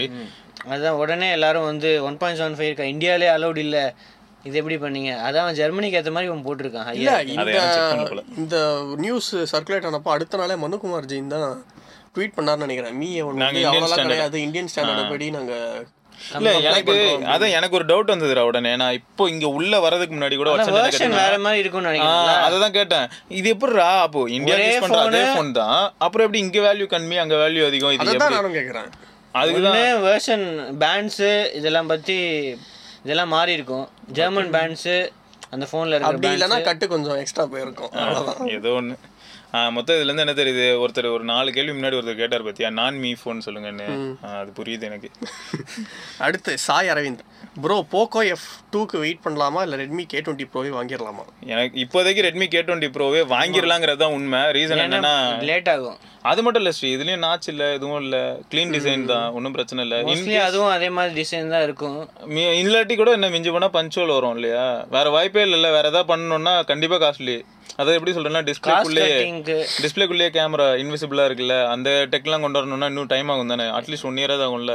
[0.70, 2.86] அதுதான் உடனே எல்லாரும் வந்து ஒன் பாயிண்ட் செவன் ஃபைவ் இருக்கா?
[2.94, 3.82] இந்தியாவிலே அலௌட் இல்லை.
[4.48, 5.12] இது எப்படி பண்ணீங்க?
[5.26, 6.90] அதான் ஜெர்மனிக்கு ஏற்ற மாதிரி இவன் போட்டிருக்கான்.
[6.98, 7.64] இல்ல ஐயா
[7.98, 8.18] இந்த.
[8.42, 8.56] இந்த
[9.04, 11.46] நியூஸ் சர்க்குலேட் ஆனப்போ அடுத்த நாளே மனுகுமார் ஜெயின் தான்
[12.16, 12.96] ட்வீட் பண்ணாருன்னு நினைக்கிறேன்.
[13.02, 14.02] மீ அவ்வளோலாம்.
[14.08, 14.36] கிடையாது.
[14.46, 15.54] இந்தியன் ஸ்டாண்டர்ட் படி நாங்க
[16.38, 16.94] இல்ல எனக்கு
[17.32, 18.70] அதான் எனக்கு ஒரு டவுட் வந்ததுடா உடனே.
[18.80, 20.54] நான் இப்போ இங்க உள்ள வரதுக்கு முன்னாடி கூட
[21.20, 23.06] வேற மாதிரி இருக்கும்னு நினைக்கிறேன் அதை தான் கேட்டேன்.
[23.40, 24.22] இது எப்படிடா அப்போ?
[24.38, 25.22] இந்தியா யூஸ் பண்ற அதே.
[25.34, 25.78] ஃபோன் தான்.
[26.06, 27.94] அப்புறம் எப்படி இங்க வேல்யூ கம்மி அங்க வேல்யூ அதிகம்?
[27.96, 28.90] இது அதை தான்
[29.34, 30.46] எப்படி நானும் கேட்குறேன் அதுக்கு ஒன்று வேர்ஷன்
[30.82, 32.18] பேண்ட்ஸு இதெல்லாம் பற்றி
[33.04, 33.88] இதெல்லாம் மாறி இருக்கும்.
[34.12, 34.96] ஜெர்மன் பேண்ட்ஸு
[35.50, 37.92] அந்த ஃபோனில் இருக்கிற அப்படி இல்லைன்னா கட்டு கொஞ்சம் எக்ஸ்ட்ரா போயிருக்கும்.
[37.92, 38.96] அவ்வளோதான் ஏதோ ஒன்று
[39.52, 40.84] மொத்தம் இதுல இருந்து என்ன தெரியுது?
[40.84, 42.70] ஒருத்தர் ஒரு நாலு கேள்வி முன்னாடி ஒருத்தர் கேட்டார் பத்தியா?
[42.70, 44.14] நான் மீ ஃபோன் சொல்லுங்கன்னு.
[44.38, 45.10] அது புரியுது எனக்கு.
[46.18, 47.18] அடுத்து Sai Aravind.
[47.62, 49.62] Bro Poco F டூக்கு வெயிட் பண்ணலாமா?
[49.62, 51.24] இல்லை ரெட்மி கே டுவெண்ட்டி ப்ரோவே வாங்கிடலாமா?
[51.40, 54.40] எனக்கு இப்போதைக்கு ரெட்மி கே டுவெண்ட்டி ப்ரோவே வாங்கிடலாங்கிறது தான் உண்மை.
[54.40, 55.98] ரீசன் என்னன்னா லேட் ஆகும்.
[56.22, 56.96] அது மட்டும் இல்லை ஸ்ரீ.
[56.96, 58.38] இதுலயும் நாச் இல்ல எதுவும் இல்ல.
[58.50, 59.30] க்ளீன் டிசைன் தான்.
[59.30, 60.36] ஒன்றும் பிரச்சனை இல்லை.
[60.36, 62.10] அதுவும் அதே மாதிரி டிசைன் தான் இருக்கும்.
[62.26, 64.86] மி- இல்லாட்டி கூட என்ன மிஞ்சி போனா பஞ்சோல் வரும் இல்லையா?
[64.90, 65.70] வேற வாய்ப்பே இல்லைல்ல.
[65.70, 67.44] வேற ஏதாவது பண்ணணும்னா கண்டிப்பா காஸ்ட்லி
[67.76, 73.32] அதாவது எப்படி சொல்றேன்னா டிஸ்பிளேக்குள்ளேயே கட்டிங்க்கு டிஸ்பிளேக்குள்ளேயே கேமரா இன்விசிபிளா இருக்குல்ல அந்த டெக்லாம் கொண்டு வரணும்னா இன்னும் டைம்
[73.34, 73.66] ஆகும் தானே?
[73.78, 74.74] அட்லீஸ்ட் ஒன் இயராக ஆகும்ல?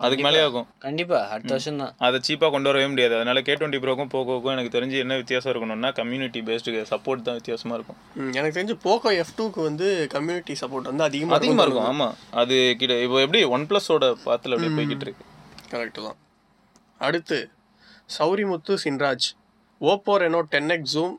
[0.00, 0.64] அதுக்கு மேலே ஆகும்.
[0.84, 1.18] கண்டிப்பா.
[1.32, 3.14] அடுத்த வருஷம் தான் அதை சீப்பாக கொண்டு வரவே முடியாது.
[3.18, 7.74] அதனால கே டுவெண்ட்டி ப்ரோக்கும் போக்கோக்கும் எனக்கு தெரிஞ்சு என்ன வித்தியாசம் இருக்கணும்னா கம்யூனிட்டி பேஸ்டு சப்போர்ட் தான் வித்தியாசமா
[7.78, 7.98] இருக்கும்.
[8.16, 12.08] ம், எனக்கு தெரிஞ்சு போக்கோ எஃப் டூக்கு வந்து கம்யூனிட்டி சப்போர்ட் வந்து அதிகமாக அதிகமாக இருக்கும் ஆமா.
[12.42, 15.24] அது கிட்ட இப்போ எப்படி ஒன் ப்ளஸோட பாத்தில் அப்படியே போய்கிட்டு இருக்கு.
[15.72, 16.18] கரெக்டு தான்.
[17.00, 17.38] அடுத்து
[18.10, 19.28] Sourimuthu Chinraj
[19.80, 21.14] Oppo Reno ten X zoom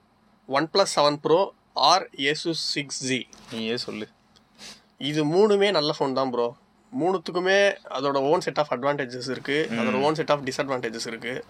[0.47, 1.39] one plus seven pro
[1.73, 3.27] or Asus six Z.
[3.51, 4.07] நீயே சொல்லு.
[4.97, 6.47] இது மூணுமே நல்ல ஃபோன் தான் ப்ரோ
[6.99, 7.59] மூணுத்துக்குமே
[7.97, 9.57] அதோட ஓன் செட் ஆஃப் அட்வான்டேஜஸ் இருக்கு.
[9.71, 11.43] அதோட ஓன் செட் ஆஃப் டிஸ்அட்வான்டேஜஸ் இருக்கு.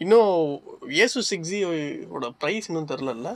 [0.00, 0.30] இன்னும்
[1.02, 1.50] ஏசு சிக்ஸ்
[2.10, 3.28] ஓட ப்ரைஸ் இன்னும் தெரிலல்ல?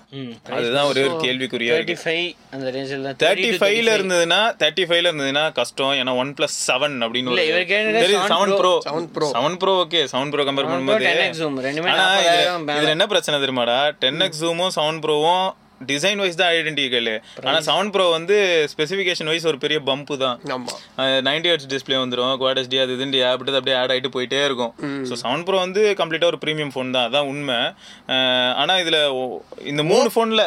[0.52, 5.44] அதுதான் ஒரே ஒரு கேள்விக்குறியா தேர்ட்டி ஃபைவ் அந்த ரேஞ்சில் தான் தேர்ட்டி ஃபைவ்ல இருந்ததுன்னா தேர்ட்டி ஃபைவ்ல இருந்ததுன்னா
[5.52, 5.94] கஷ்டம்.
[6.00, 7.36] ஏன்னா ஒன் பிளஸ் செவன் அப்படின்னு
[8.26, 11.06] seven pro seven pro seven pro okay seven pro compare பண்ணும்போது.
[11.06, 13.78] டென் எக்ஸ் ஜூம் ரெண்டுமே ஆனா நாற்பதாயிரம் இதுல- இதுல என்ன பிரச்சனை தெரியுமாடா?
[13.98, 15.46] டென் எக்ஸ் ஜூமும் செவன் ப்ரோவும்
[15.80, 17.08] டிசைன் வைஸ் தான் ஐடென்டிக்கல்
[17.44, 18.36] ஆனா செவன் ப்ரோ வந்து
[18.72, 20.38] ஸ்பெசிஃபிகேஷன் வைஸ் ஒரு பெரிய பம்பு தான்.
[21.28, 24.72] நைன்டி ஹெட்ஸ் டிஸ்பிளே வந்துடும் குவாட் எஸ்டி அது இதுண்டு அப்படி அப்படியே ஆட் ஆகிட்டு போயிட்டே இருக்கும்.
[25.08, 27.58] ஸோ செவன் ப்ரோ வந்து கம்ப்ளீட்டாக ஒரு ப்ரீமியம் ஃபோன் தான் அதான் உண்மை.
[28.14, 29.00] அஹ் ஆனா இதுல
[29.64, 30.44] இந்த மூணு ஃபோன்ல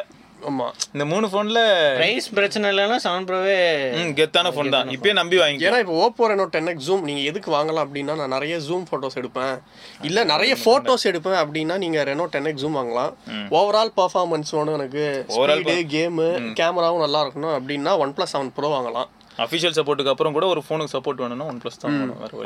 [0.49, 1.59] ஆமாம் இந்த மூணு ஃபோனில்
[1.99, 3.57] ப்ரைஸ் பிரச்சனை இல்லைன்னா செவன் ப்ரோவே
[4.19, 4.89] கெத்தான ஃபோன் தான்.
[4.95, 8.33] இப்பயே நம்பி வாங்கி ஏன்னா இப்போ Oppo Reno ten X zoom நீங்கள் எதுக்கு வாங்கலாம் அப்படின்னா நான்
[8.35, 9.55] நிறைய ஜூம் ஃபோட்டோஸ் எடுப்பேன்.
[10.09, 13.13] இல்லை நிறைய ஃபோட்டோஸ் எடுப்பேன் அப்படின்னா நீங்கள் ரெனோ டென் எக்ஸ் ஜூம் வாங்கலாம்.
[13.59, 15.05] ஓவரால் பர்ஃபார்மன்ஸ் வேணும் எனக்கு
[15.37, 16.27] ஸ்பீடு கேமு
[16.61, 19.09] கேமராவும் நல்லா இருக்கணும் அப்படின்னா ஒன் ப்ளஸ் செவன் ப்ரோ வாங்கலாம்.
[19.43, 21.93] அஃபிஷியல் சப்போர்ட்டுக்கு அப்புறம் கூட ஒரு ஃபோனுக்கு சப்போர்ட் வேணும்னா ஒன் ப்ளஸ் தான்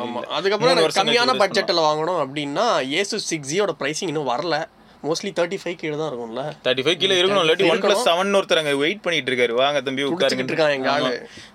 [0.04, 0.22] ஆமா.
[0.38, 2.66] அதுக்கப்புறம் கம்மியான பட்ஜெட்டில் வாங்கணும் அப்படின்னா
[3.00, 4.58] ஏசு சிக்ஸ் ஜியோட ப்ரைஸிங் இன்னும் வரல.
[5.08, 6.44] மோஸ்ட்லி தேர்ட்டி ஃபைவ் கீழே தான் இருக்கும்ல.
[6.66, 10.04] தேர்ட்டி ஃபைவ் கிலோ இருக்கணும் இல்லாட்டி ஒன் பிளஸ் செவன் ஒருத்தர் அங்க வெயிட் பண்ணிட்டு இருக்காரு வாங்க தம்பி
[10.12, 11.12] துடிச்சிட்டு இருக்கான் எங்க ஆளு.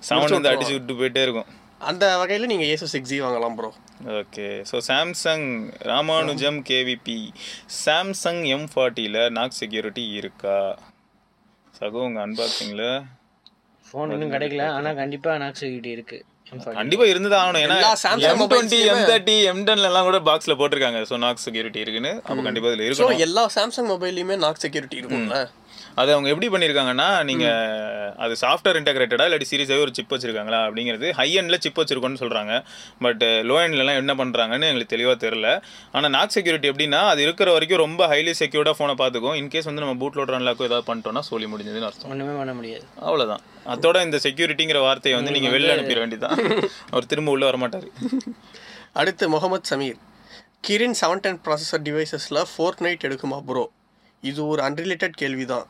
[0.09, 1.49] செவன் வந்து அடிச்சு விட்டு போயிட்டே இருக்கும்.
[1.91, 3.69] அந்த வகையில் நீங்கள் ஏசு சிக்ஸ் ஜி வாங்கலாம் bro
[4.21, 4.49] okay.
[4.71, 5.47] So Samsung
[5.91, 7.21] Ramanujam KVP
[7.85, 10.59] Samsung M ஃபார்ட்டியில் Knox security இருக்கா?
[11.79, 12.87] சகோ உங்கள் அன்பாக்சிங்கில்
[13.85, 14.67] ஃபோன் இன்னும் கிடைக்கல.
[14.79, 16.19] ஆனால் கண்டிப்பாக நாக் செக்யூரிட்டி இருக்கு.
[16.79, 17.63] கண்டிப்பா இருந்துதான் ஆகணும்.
[17.67, 17.79] ஏன்னா
[18.31, 21.01] M twenty M thirty M டென்ல எல்லாம் கூட பாக்ஸ்ல போட்டிருக்காங்க.
[21.11, 22.13] ஸோ நாக் செக்யூரிட்டி இருக்குன்னு.
[22.27, 23.25] அப்போ கண்டிப்பா இதுல ஸோ இருக்கணும்.
[23.27, 25.39] எல்லா சாம்சங் மொபைல்லையுமே நாக் செக்யூரிட்டி இருக்கும்ல?
[26.01, 27.47] அது அவங்க எப்படி பண்ணியிருக்காங்கன்னா நீங்க
[28.25, 32.55] அது சாஃப்ட்வேர் இன்டகிரேட்டடா இல்லாட்டி சீரியஸாகவே ஒரு சிப் வச்சிருக்காங்களா அப்படிங்கிறது ஹை எண்ட்ல சிப் வச்சிருக்கோம்னு சொல்றாங்க.
[33.05, 35.51] பட் லோ எண்ட்லலாம் என்ன பண்றாங்கன்னு எங்களுக்கு தெளிவா தெரியல.
[35.93, 39.37] ஆனா நாக் செக்யூரிட்டி எப்படின்னா அது இருக்கிற வரைக்கும் ரொம்ப ஹைலி செக்யூர்டா ஃபோனை பார்த்துக்கும்.
[39.41, 42.11] இன்கேஸ் வந்து நம்ம பூட் லோட் ரன்லாக்கோ ஏதாவது பண்ணிட்டோம்னா சொல்லி முடிஞ்சதுன்னு அர்த்தம்.
[42.11, 42.85] ஒன்றுமே பண்ண முடியாது.
[43.09, 43.43] அவ்வளவுதான்.
[43.75, 46.39] அதோட இந்த செக்யூரிட்டிங்கிற வார்த்தையை வந்து நீங்க வெளில அனுப்பிட வேண்டியதான்
[46.93, 47.91] அவர் திரும்ப உள்ள வரமாட்டாரு.
[48.93, 49.99] அடுத்து Mohammed Sameer.
[50.69, 53.67] Kirin seven ten processor டிவைசஸில் Fortnite எடுக்குமா ப்ரோ
[54.23, 55.67] இது ஒரு அன்ரிலேட்டட் கேள்வி தான்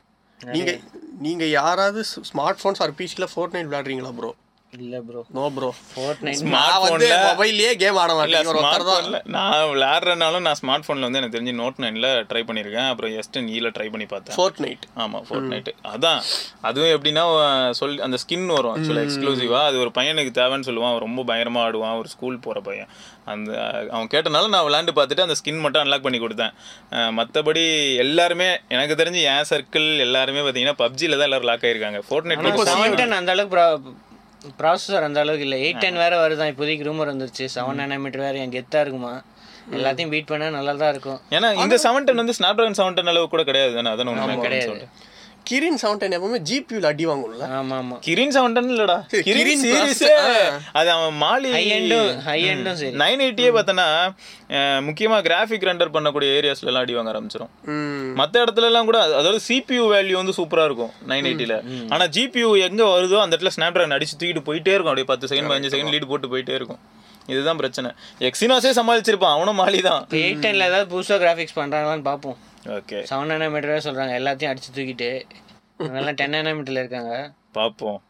[0.47, 0.79] நீங்கள்
[1.19, 4.31] நீங்கள் யாராவது ஸ்மார்ட் ஃபோன்ஸ் ஆர் பிசியில் ஃபோர்ட் நைட் விளையாடுறீங்களா ப்ரோ
[4.79, 9.25] இல்லை bro no bro Fortnite நான் வந்து மொபைல்லையே கேம் ஆட இல்ல மாட்டேன் ஒரு ஒருத்தர்
[9.37, 12.89] நான் விளையாடுறனாலும் நான் ஸ்மார்ட் ஃபோன்ல வந்து எனக்கு தெரிஞ்சு நோட் நைன்ல ட்ரை பண்ணியிருக்கேன்.
[12.91, 14.37] அப்புறம் எஸ் டென் ஈல ட்ரை பண்ணி பார்த்தேன்.
[14.37, 16.21] ஃபோர்ட் நைட் ஆமா ஃபோர்ட் நைட் அதான்.
[16.69, 17.25] அதுவும் எப்படின்னா
[17.81, 20.95] சொல்லி அந்த ஸ்கின் வரும் ஆக்சுவலாக எக்ஸ்க்ளூசிவா அது ஒரு பையனுக்கு தேவைன்னு சொல்லுவான்.
[21.07, 21.97] ரொம்ப பயங்கரமா ஆடுவான்.
[22.03, 22.93] ஒரு ஸ்கூல் போற பையன்.
[23.33, 23.51] அந்த
[23.95, 26.55] அவன் கேட்டனால நான் விளையாண்டு பார்த்துட்டு அந்த ஸ்கின் மட்டும் அன்லாக் பண்ணி கொடுத்தேன்.
[27.19, 27.65] மத்தபடி
[28.05, 32.03] எல்லாருமே எனக்கு தெரிஞ்சு என் சர்க்கிள் எல்லாருமே பார்த்தீங்கன்னா பப்ஜில தான் எல்லாரும் லாக் ஆயிருக்காங்க.
[32.09, 34.07] ஃபோர்ட் நைட் செவன் டென் அந்த அளவுக்கு
[34.61, 35.59] ப்ராசஸர் அந்த அளவுக்கு இல்லை.
[35.67, 37.47] எயிட் டென் வேற வருதான் இப்போதைக்கு ரூமர் வந்துருச்சு.
[37.57, 39.13] செவன் நானோமீட்டர் வேற என் கெத்தா இருக்குமா?
[39.77, 41.19] எல்லாத்தையும் பீட் பண்ணா நல்லா தான் இருக்கும்.
[41.37, 43.91] ஏன்னா இந்த செவன் டென் வந்து ஸ்னாப் ட்ராகன் செவன் டென் அளவு கூட கிடையாது தானே?
[43.95, 44.87] அதான் கிடையாது.
[45.47, 47.45] கிரின் செவன் டென் எப்பவுமே ஜிபியூவில் அடி வாங்கும்ல.
[47.57, 47.97] ஆமா ஆமா.
[48.01, 48.97] கிரீன் செவன் டென் இல்லடா.
[49.29, 50.11] கிரீன் சீரிஸே
[50.73, 53.87] அது அவன் மாலி ஹை எண்டும் ஹை எண்டும் சரி நைன் எயிட்டியே பார்த்தோன்னா
[54.83, 58.13] முக்கியமா கிராஃபிக் ரெண்டர் பண்ணக்கூடிய ஏரியாஸ்ல எல்லாம் அடி வாங்க ஆரம்பிச்சிடும் ம்.
[58.21, 61.57] மத்த இடத்துல எல்லாம் கூட அது- அதாவது சிபியூ வேல்யூ வந்து சூப்பரா இருக்கும் நைன் எயிட்டில
[61.91, 64.93] ஆனா ஜிபியூ எங்க வருதோ அந்த இடத்துல ஸ்னாப் டிராகன் அடிச்சு தூக்கிட்டு போயிட்டே இருக்கும்.
[64.93, 66.81] அப்படியே பத்து செகண்ட் பதினஞ்சு செகண்ட் லீடு போட்டு போயிட்டே இருக்கும்.
[67.29, 67.89] இதுதான் பிரச்சனை.
[68.21, 72.39] எக்ஸினாஸே சமாளிச்சிருப்பான் அவனும் மாலி தான் எயிட் டென்ல ஏதாவது புதுசாக கிராஃபிக்ஸ் பண்றாங்களான்னு பார்ப்போம்.
[72.77, 74.15] ஓகே செவன் நானோமீட்டரே சொல்றாங்க.
[74.21, 75.11] எல்லாத்தையும் அடிச்சு தூக்கிட்டு
[75.89, 77.13] அதெல்லாம் டென் நானோமீட்டர்ல இருக்காங்க.
[77.59, 78.01] பார்ப்போம்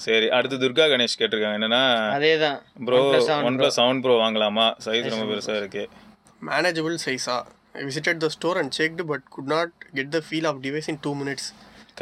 [0.00, 1.58] சரி அடுத்து துர்கா கணேஷ் கேட்டிருக்காங்க.
[1.58, 1.82] என்னன்னா
[2.14, 3.02] அதே தான் bro
[3.48, 4.66] one plus seven pro வாங்கலாமா?
[4.86, 5.84] சைஸ் ரொம்ப பெருசா இருக்கு.
[6.48, 7.36] மேனேஜபிள் சைஸா
[7.80, 11.00] I visited the store and checked but could not get the feel of device in
[11.06, 11.48] two minutes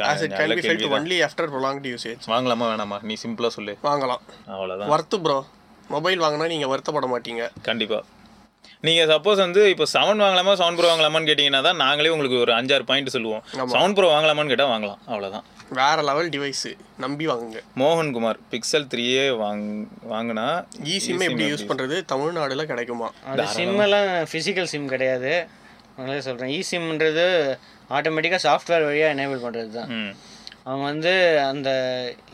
[0.09, 2.99] as it can be felt only after prolonged usage வாங்கலாமா வேணாமா?
[3.09, 3.75] நீ சிம்பிளா சொல்லு.
[3.89, 4.23] வாங்கலாம்.
[4.55, 4.91] அவ்வளவுதான்.
[4.93, 5.37] வர்த்து ப்ரோ
[5.95, 7.45] மொபைல் வாங்கினா நீங்கள் வருத்தப்பட மாட்டீங்க.
[7.69, 8.01] கண்டிப்பா.
[8.87, 12.85] நீங்க சப்போஸ் வந்து இப்போ செவன் வாங்கலாமா செவன் ப்ரோ வாங்கலாமான்னு கேட்டீங்கன்னா தான் நாங்களே உங்களுக்கு ஒரு அஞ்சாறு
[12.89, 13.43] பாயிண்ட் சொல்லுவோம்.
[13.73, 14.99] செவன் ப்ரோ வாங்கலாமான்னு கேட்டா வாங்கலாம்.
[15.11, 15.45] அவ்வளவுதான்.
[15.79, 16.71] வேற லெவல் டிவைஸு
[17.03, 17.59] நம்பி வாங்குங்க.
[17.81, 19.63] மோகன்குமார் பிக்சல் த்ரீயே வாங்
[20.13, 20.45] வாங்கினா
[20.91, 23.09] இ சிம் எப்படி யூஸ் பண்ணுறது தமிழ்நாடுல கிடைக்குமா?
[23.33, 25.33] அது சிம் எல்லாம் ஃபிசிக்கல் சிம் கிடையாது.
[25.95, 27.25] அதனால சொல்கிறேன் இ சிம்ன்றது
[27.97, 29.89] ஆட்டோமேட்டிக்காக சாஃப்ட்வேர் வழியாக எனேபிள் பண்ணுறது தான்
[30.65, 31.13] அவங்க வந்து
[31.51, 31.69] அந்த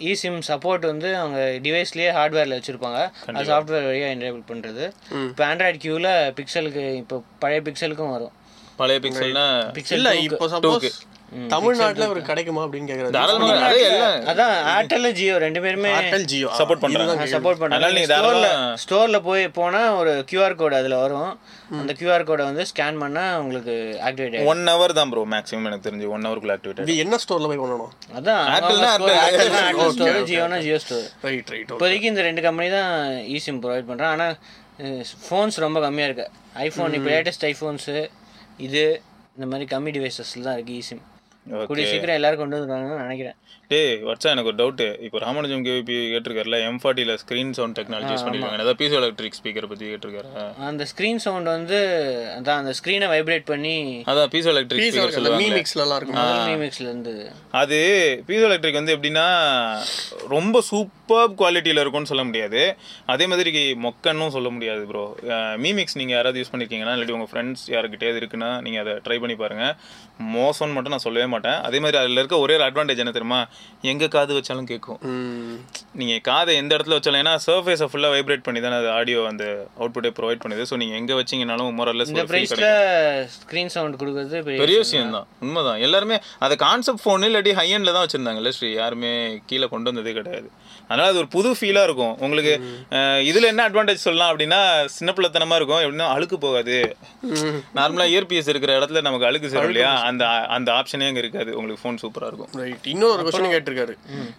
[0.08, 3.00] இ சிம் சப்போர்ட் வந்து அவங்க டிவைஸ்லேயே ஹார்ட்வேரில் வச்சுருப்பாங்க.
[3.30, 4.84] அது சாஃப்ட்வேர் வழியாக எனேபிள் பண்ணுறது
[5.30, 8.34] இப்போ ஆண்ட்ராய்ட் கியூவில் பிக்சலுக்கு இப்போ பழைய பிக்சலுக்கும் வரும்.
[8.82, 9.46] பழைய பிக்சல்னா
[9.78, 11.00] பிக்சல் இல்ல இப்போ சப்போஸ்
[11.54, 17.26] தமிழ்நாட்டுல ஒரு கிடைக்குமா அப்படின்னு எல்லாம் அதான் ஏர்டெல் ஜியோ ரெண்டு பேருமே ஏர்டெல் ஜியோ சப்போர்ட் பண்றாங்க.
[17.34, 17.64] சப்போர்ட்
[17.98, 18.50] நீங்க
[18.84, 21.32] ஸ்டோரில் போய் போனால் ஒரு QR கோடு அதில் வரும்.
[21.82, 23.76] அந்த QR கோடை வந்து ஸ்கேன் பண்ணால் உங்களுக்கு
[24.08, 26.08] ஆக்டிவேட் ஒன் ஹவர் தான் ப்ரோ மேக்ஸிமம் எனக்கு தெரிஞ்சு.
[26.16, 28.44] ஒன் ஹவருக்குள்ள ஆக்டிவேட் இது என்ன ஸ்டோர்ல போய் பண்ணணும் அதான்.
[28.56, 29.54] ஏர்டெல்
[29.96, 32.92] ஸ்டோர் ஜியோனா ஜியோ ஸ்டோர் ரைட் ரைட் இப்போதைக்கு இந்த ரெண்டு கம்பெனி தான்
[33.36, 34.36] இ சிம் ப்ரொவைட் பண்ணுறேன் ஆனால்
[35.28, 36.28] ஃபோன்ஸ் ரொம்ப கம்மியாக இருக்கு.
[36.66, 37.96] ஐஃபோன் இப்போ லேட்டஸ்ட் ஐஃபோன்ஸு
[38.68, 38.84] இது
[39.36, 41.04] இந்த மாதிரி கம்மி டிவைசஸில் தான் இருக்குது இ சிம்
[41.68, 43.38] கூடிய சீக்கிரம் எல்லாரும் கொண்டு வந்துருவாங்கன்னு நினைக்கிறேன்.
[43.72, 48.24] டேய் வட்சா எனக்கு ஒரு டவுட் இப்போ ராமானுஜம் கேவிபி கேட்டிருக்காருல எம் ஃபார்ட்டியில் ஸ்க்ரீன் சவுண்ட் டெக்னாலஜி யூஸ்
[48.26, 50.30] பண்ணிருக்காங்க ஏதாவது பீசோ எலக்ட்ரிக் ஸ்பீக்கர் பற்றி கேட்டிருக்காரு?
[50.70, 51.80] அந்த ஸ்க்ரீன் சவுண்ட் வந்து
[52.38, 53.76] அதான் அந்த ஸ்க்ரீனை வைப்ரேட் பண்ணி
[54.14, 56.48] அதான் பீசோ எலக்ட்ரிக் ஸ்பீக்கர் மீ சொல்லுவாங்க மிக்ஸ்ல எல்லாம் இருக்கும்.
[56.50, 57.14] மீமிக்ஸ்ல இருந்து
[57.62, 57.80] அது
[58.30, 59.28] பீசோ எலக்ட்ரிக் வந்து எப்படின்னா
[60.36, 62.64] ரொம்ப சூப்பர் குவாலிட்டியில் இருக்கும்னு சொல்ல முடியாது.
[63.14, 65.06] அதே மாதிரி மொக்கன்னும் சொல்ல முடியாது ப்ரோ
[65.66, 69.74] மீமிக்ஸ் நீங்கள் யாராவது யூஸ் பண்ணியிருக்கீங்கன்னா இல்லாட்டி உங்கள் ஃப்ரெண்ட்ஸ் யாருக்கிட்டே இருக்குன்னா நீங்கள் அதை ட்ரை பண்ணி பாருங்கள்
[70.40, 71.58] மோசம்னு மட்டும் நான் சொல்லவே மாட்டேன்.
[71.70, 73.42] அதே மாதிரி அதில் இருக்க ஒரே ஒரு அட்வான்டேஜ் என்ன தெரியுமா?
[73.90, 75.00] எங்கே காது வச்சாலும் கேட்கும்
[76.00, 79.46] நீங்கள் காதை எந்த இடத்துல வச்சாலும் ஏன்னா சர்ஃபேஸை ஃபுல்லாக வைப்ரேட் பண்ணி தானே அது ஆடியோ அந்த
[79.80, 80.64] அவுட்புட்டே ப்ரொவைட் பண்ணுது.
[80.70, 81.80] ஸோ நீங்கள் எங்கே வச்சீங்கனாலும்
[82.32, 82.66] ப்ரைஸில்
[83.36, 85.30] ஸ்க்ரீன் சவுண்ட் கொடுக்குறது பெரிய பெரிய விஷயம் தான்.
[85.46, 85.80] உண்மைதான்.
[85.88, 86.18] எல்லாருமே
[86.48, 88.72] அதை கான்செப்ட் ஃபோன் இல்லாட்டி ஹை எண்டில் தான் வச்சிருந்தாங்கல்ல ஸ்ரீ.
[88.82, 89.14] யாருமே
[89.52, 90.50] கீழே கொண்டு வந்ததே கிடையாது.
[90.90, 92.14] அதனால அது ஒரு புது ஃபீலாக இருக்கும்.
[92.26, 92.54] உங்களுக்கு
[93.30, 94.60] இதுல என்ன அட்வான்டேஜ் சொல்லலாம் அப்படின்னா
[94.98, 95.82] சின்ன பிள்ளைத்தனமா இருக்கும்.
[95.86, 96.78] எப்படின்னா அழுக்கு போகாது.
[97.80, 99.94] நார்மலாக இயர்பிஎஸ் இருக்கிற இடத்துல நமக்கு அழுக்கு சேரும் இல்லையா?
[100.10, 100.26] அந்த
[100.58, 101.52] அந்த ஆப்ஷனே அங்கே இருக்காது.
[101.60, 102.52] உங்களுக்கு ஃபோன் சூப்பராக இருக்கும்.
[102.64, 103.96] ரைட் இன்னொரு கொஸ்டின் கேட்டிருக்காரு.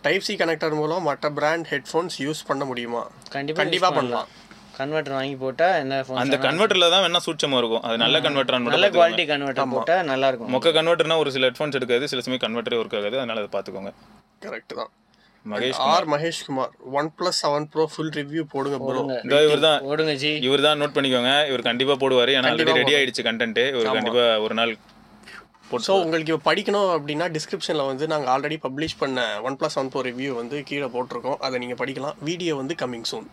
[0.07, 3.05] டைப் சி கனெக்டர் மூலம் மற்ற பிராண்ட் ஹெட்ஃபோன்ஸ் யூஸ் பண்ண முடியுமா?
[3.39, 4.29] கண்டிப்பா கண்டிப்பா பண்ணலாம்.
[4.79, 7.83] கன்வெர்ட்டர் வாங்கி போட்டா என்ன ஃபோன் அந்த கன்வெர்ட்டரில் தான் வேணா சூட்சமா இருக்கும்.
[7.87, 10.53] அது நல்ல கன்வெர்ட்டர் நல்ல குவாலிட்டி கன்வெர்ட்டர் போட்டா நல்லா இருக்கும்.
[10.55, 12.09] மொக்க கன்வெர்ட்டர்னா ஒரு சில ஹெட்ஃபோன்ஸ் எடுக்காது.
[12.13, 13.19] சில சமயம் கன்வெர்ட்டரே ஒர்க் ஆகாது.
[13.23, 13.93] அதனால அதை பார்த்துக்கோங்க.
[14.47, 14.91] கரெக்ட் தான்.
[15.53, 16.73] Mahesh R Mahesh Kumar.
[16.99, 18.79] One plus seven pro full review போடுங்க.
[18.87, 21.33] ப்ரோ இதோ இவர் தான் ஜி இவர் தான் நோட் பண்ணிக்கோங்க.
[21.51, 22.33] இவர் கண்டிப்பா போடுவாரு.
[22.39, 24.73] ஏன்னா ஆல்ரெடி ரெடி ஆயிடுச்சு கண்டென்ட் இவர் கண்டிப்பா ஒரு நாள்
[25.87, 30.01] ஸோ உங்களுக்கு இப்போ படிக்கணும் அப்படின்னா டிஸ்கிரிப்ஷனில் வந்து நாங்கள் ஆல்ரெடி பப்ளிஷ் பண்ண one plus one pro
[30.09, 31.39] review வந்து கீழே போட்டிருக்கோம்.
[31.47, 32.17] அதை நீங்கள் படிக்கலாம்.
[32.29, 33.29] வீடியோ வந்து coming soon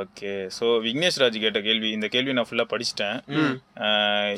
[0.00, 3.16] okay so Vignesh Raj கேட்ட கேள்வி இந்த கேள்வி நான் ஃபுல்லாக படிச்சிட்டேன்.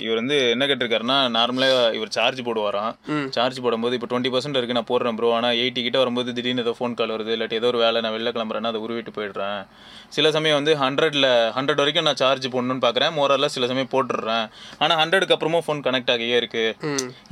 [0.04, 2.92] இவர் வந்து என்ன கேட்டிருக்காருன்னா நார்மலாக இவர் சார்ஜ் போடுவாராம்.
[3.36, 6.74] சார்ஜ் போடும்போது இப்போ டுவெண்ட்டி பர்சன்ட் இருக்கு நான் போடுறேன் ப்ரோ ஆனால் எயிட்டி கிட்ட வரும்போது திடீர்னு ஏதோ
[6.80, 9.60] ஃபோன் கால் வருது இல்லாட்டி ஏதோ ஒரு வேலை நான் வெளில கிளம்புறேன்னா அதை உருவிட்டு போயிடுறேன்.
[10.16, 13.14] சில சமயம் வந்து ஹண்ட்ரட்ல ஹண்ட்ரட் வரைக்கும் நான் சார்ஜ் போடணும்னு பார்க்குறேன்.
[13.18, 14.46] மோரலில் சில சமயம் போட்டுடுறேன்.
[14.82, 16.64] ஆனால் ஹண்ட்ரடுக்கு அப்புறமும் ஃபோன் கனெக்ட் ஆகியே இருக்கு.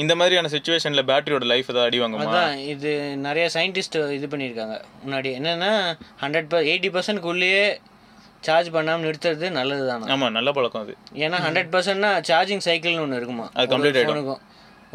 [0.05, 2.43] இந்த மாதிரியான சுச்சுவேஷனில் பேட்டரியோட லைஃப் ஏதாவது அடி வாங்குமா?
[2.75, 2.93] இது
[3.29, 4.79] நிறைய சயின்டிஸ்ட் இது பண்ணியிருக்காங்க.
[5.05, 5.73] முன்னாடி என்னன்னா
[6.25, 7.63] ஹண்ட்ரட் பர் எயிட்டி பர்சன்ட்குள்ளேயே
[8.47, 10.95] சார்ஜ் பண்ணாமல் நிறுத்துறது நல்லது தானே ஆமாம் நல்ல பழக்கம் அது.
[11.25, 13.49] ஏன்னா ஹண்ட்ரட் பர்சன்ட்னா சார்ஜிங் சைக்கிள்னு ஒன்று இருக்குமா?
[13.57, 14.13] அது complete ஆயிடும்.
[14.13, 14.45] ஃபோனுக்கும்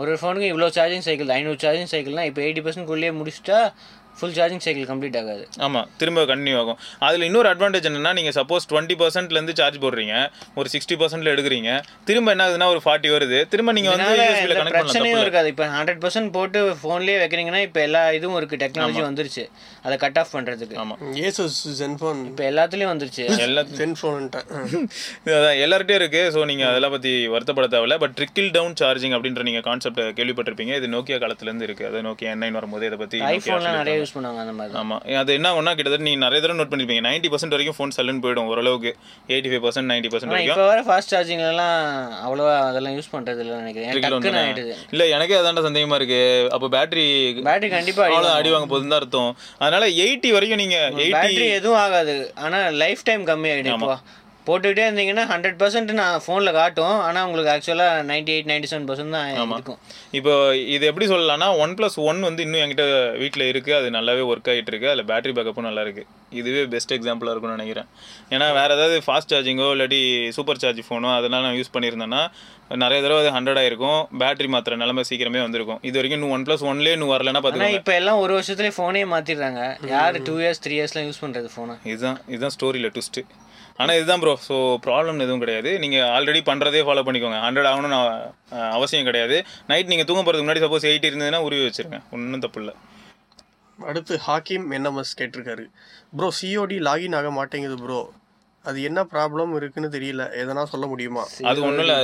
[0.01, 3.60] ஒரு ஃபோனுக்கு இவ்வளோ சார்ஜிங் சைக்கிள் ஐநூறு சார்ஜிங் சைக்கிள்னா இப்போ எயிட்டி பர்சன்ட்குள்ளேயே முடிச்சுட்டா
[4.17, 5.43] ஃபுல் சார்ஜிங் சைக்கிள் கம்ப்ளீட் ஆகாது.
[5.65, 6.77] ஆமாம் திரும்ப கண்டினியூ ஆகும்.
[7.06, 10.15] அதில் இன்னொரு அட்வான்டேஜ் என்னன்னா நீங்கள் சப்போஸ் டுவெண்ட்டி பர்சன்ட்லேருந்து சார்ஜ் போடுறீங்க.
[10.60, 11.69] ஒரு சிக்ஸ்டி பர்சன்ட்ல எடுக்கிறீங்க.
[12.10, 13.39] திரும்ப என்ன ஆகுதுன்னா ஒரு ஃபார்ட்டி வருது.
[13.53, 15.47] திரும்ப நீங்கள் வந்து பிரச்சனையும் இருக்காது.
[15.53, 19.45] இப்போ ஹண்ட்ரட் பர்சன்ட் போட்டு ஃபோன்லேயே வைக்கிறீங்கன்னா இப்போ எல்லா இதுவும் இருக்குது டெக்னாலஜி வந்துருச்சு.
[19.86, 23.24] அதை கட் ஆஃப் பண்ணுறதுக்கு ஆமாம் ஏசஸ் ஜென்ஃபோன் இப்போ எல்லாத்துலேயும் வந்துருச்சு.
[23.48, 24.48] எல்லா ஜென்ஃபோன்ட்டேன்
[25.38, 26.22] அதான் எல்லார்கிட்டயும் இருக்கு.
[26.36, 27.98] ஸோ நீங்கள் அதெல்லாம் பற்றி வருத்தப்பட தேவையில்ல.
[28.04, 30.76] பட் ட்ரிக்கிள் டவுன் சார்ஜிங் அப்படின்ற நீங்கள் கான்செப்ட் கேள்விப்பட்டிருப்பீங்க.
[30.82, 34.56] இது நோக்கியா காலத்துலேருந்து இருக்குது அது நோக்கியா என் வரும்போது இதை பற்றி ஐஃபோன்லாம் நிறைய யூஸ் பண்ணுவாங்க அந்த
[34.60, 34.78] மாதிரி.
[34.84, 37.04] ஆமாம் அது என்ன ஒன்றா கிட்டத்தட்ட நீங்கள் நிறைய தடவை நோட் பண்ணிருப்பீங்க.
[37.10, 38.93] நைன்ட்டி பர்சன்ட் வரைக்கும் ஃபோன் சல்லுன்னு போயிடும் ஓரளவுக்கு.
[39.34, 40.56] Eighty five percent ninety percent வரைக்கும்.
[40.56, 41.78] இப்போ வர ஃபாஸ்ட் சார்ஜிங்லலாம்
[42.26, 43.91] அவ்வளோவா அதெல்லாம் யூஸ் பண்ணுறது இல்லை நினைக்கிறேன்
[44.96, 46.22] இல்லை எனக்கே அதான்டா சந்தேகமா இருக்கு.
[46.58, 47.08] அப்போ பேட்டரி
[47.50, 49.32] பேட்டரி கண்டிப்பாக அவ்வளோ அடி வாங்க போகுதுன்னு தான் அர்த்தம்.
[49.63, 52.17] அதனால எயிட்டி வரைக்கும் நீங்க எயிட்டி பேட்டரி எதுவும் ஆகாது.
[52.45, 53.95] ஆனால் லைஃப் டைம் கம்மியாகிடும் இப்போ.
[54.47, 56.95] போட்டுக்கிட்டே இருந்தீங்கன்னா ஹண்ட்ரட் பர்சன்ட் நான் ஃபோனில் காட்டும்.
[57.07, 59.77] ஆனால் உங்களுக்கு ஆக்சுவலாக ninety eight ninety seven percent தான் இருக்கும்.
[60.19, 60.33] இப்போ
[60.75, 62.86] இது எப்படி சொல்லலாம்னா ஒன் ப்ளஸ் ஒன் வந்து இன்னும் என்கிட்ட
[63.21, 63.71] வீட்டில் இருக்கு.
[63.79, 64.89] அது நல்லாவே ஒர்க் ஆகிட்டு இருக்கு.
[64.93, 66.03] அதில் பேட்டரி பேக்கப்பும் நல்லா இருக்கு.
[66.41, 67.88] இதுவே பெஸ்ட் எக்ஸாம்பிளாக இருக்கும்னு நினைக்கிறேன்.
[68.33, 70.01] ஏன்னா வேற ஏதாவது ஃபாஸ்ட் சார்ஜிங்கோ இல்லாட்டி
[70.38, 72.21] சூப்பர் சார்ஜ் ஃபோனோ அதெல்லாம் நான் யூஸ் பண்ணியிருந்தேன்னா
[72.84, 73.99] நிறைய தடவை அது ஹண்ட்ரட் ஆயிருக்கும்.
[74.21, 75.80] பேட்டரி மாத்திர நிலைமை சீக்கிரமே வந்திருக்கும்.
[75.89, 79.62] இது வரைக்கும் இன்னும் ஒன் ப்ளஸ் ஒன்லேயே இன்னும் வரலன்னா பார்த்துக்கோங்க இப்போ எல்லாம் ஒரு வருஷத்துலேயே ஃபோனே மாற்றிடுறாங்க
[79.93, 83.23] யார் டூ இயர்ஸ் த்ரீ இயர்ஸ்லாம் யூஸ் பண்ணுறது ஃபோனை இதுதான் இதுதான் ஸ்டோரியில் ட்விஸ்ட்டு
[83.82, 85.69] ஆனால் இதுதான் ப்ரோ ஸோ ப்ராப்ளம் எதுவும் கிடையாது.
[85.84, 87.38] நீங்கள் ஆல்ரெடி பண்ணுறதே ஃபாலோ பண்ணிக்கோங்க.
[87.45, 87.99] ஹண்ட்ரட் ஆகணும்னு
[88.78, 89.38] அவசியம் கிடையாது.
[89.71, 91.99] நைட் நீங்கள் தூங்க போகிறதுக்கு முன்னாடி சப்போஸ் எயிட்டி இருந்ததுன்னா உருவி வச்சிருங்க.
[92.15, 92.73] ஒன்றும் தப்பு இல்லை.
[93.80, 95.63] அடுத்து ஹாக்கிம் என்எம்எஸ் கேட்டிருக்காரு?
[96.17, 97.99] ப்ரோ சிஓடி லாகின் ஆக மாட்டேங்குது ப்ரோ
[98.69, 100.23] அது என்ன ப்ராப்ளம் இருக்குன்னு தெரியல.
[100.41, 101.23] எதனா சொல்ல முடியுமா?
[101.52, 101.97] அது ஒன்றும் இல்லை.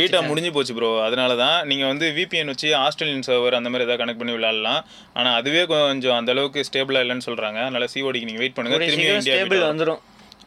[0.00, 4.02] பீட்டா முடிஞ்சு போச்சு ப்ரோ அதனால தான் நீங்கள் வந்து விபிஎன் வச்சு ஆஸ்திரேலியன் சர்வர் அந்த மாதிரி ஏதாவது
[4.02, 4.80] கனெக்ட் பண்ணி விளையாடலாம்.
[5.18, 8.78] ஆனால் அதுவே கொஞ்சம் அந்த அளவுக்கு ஸ்டேபிளாக இல்லைன்னு சொல்கிறாங்க அதனால சிஓடிக்கு நீங்கள் வெயிட் பண்ணுங்க.
[8.86, 10.00] திரும்பி இந்தியா ஸ்டேபிள் வந்துடும்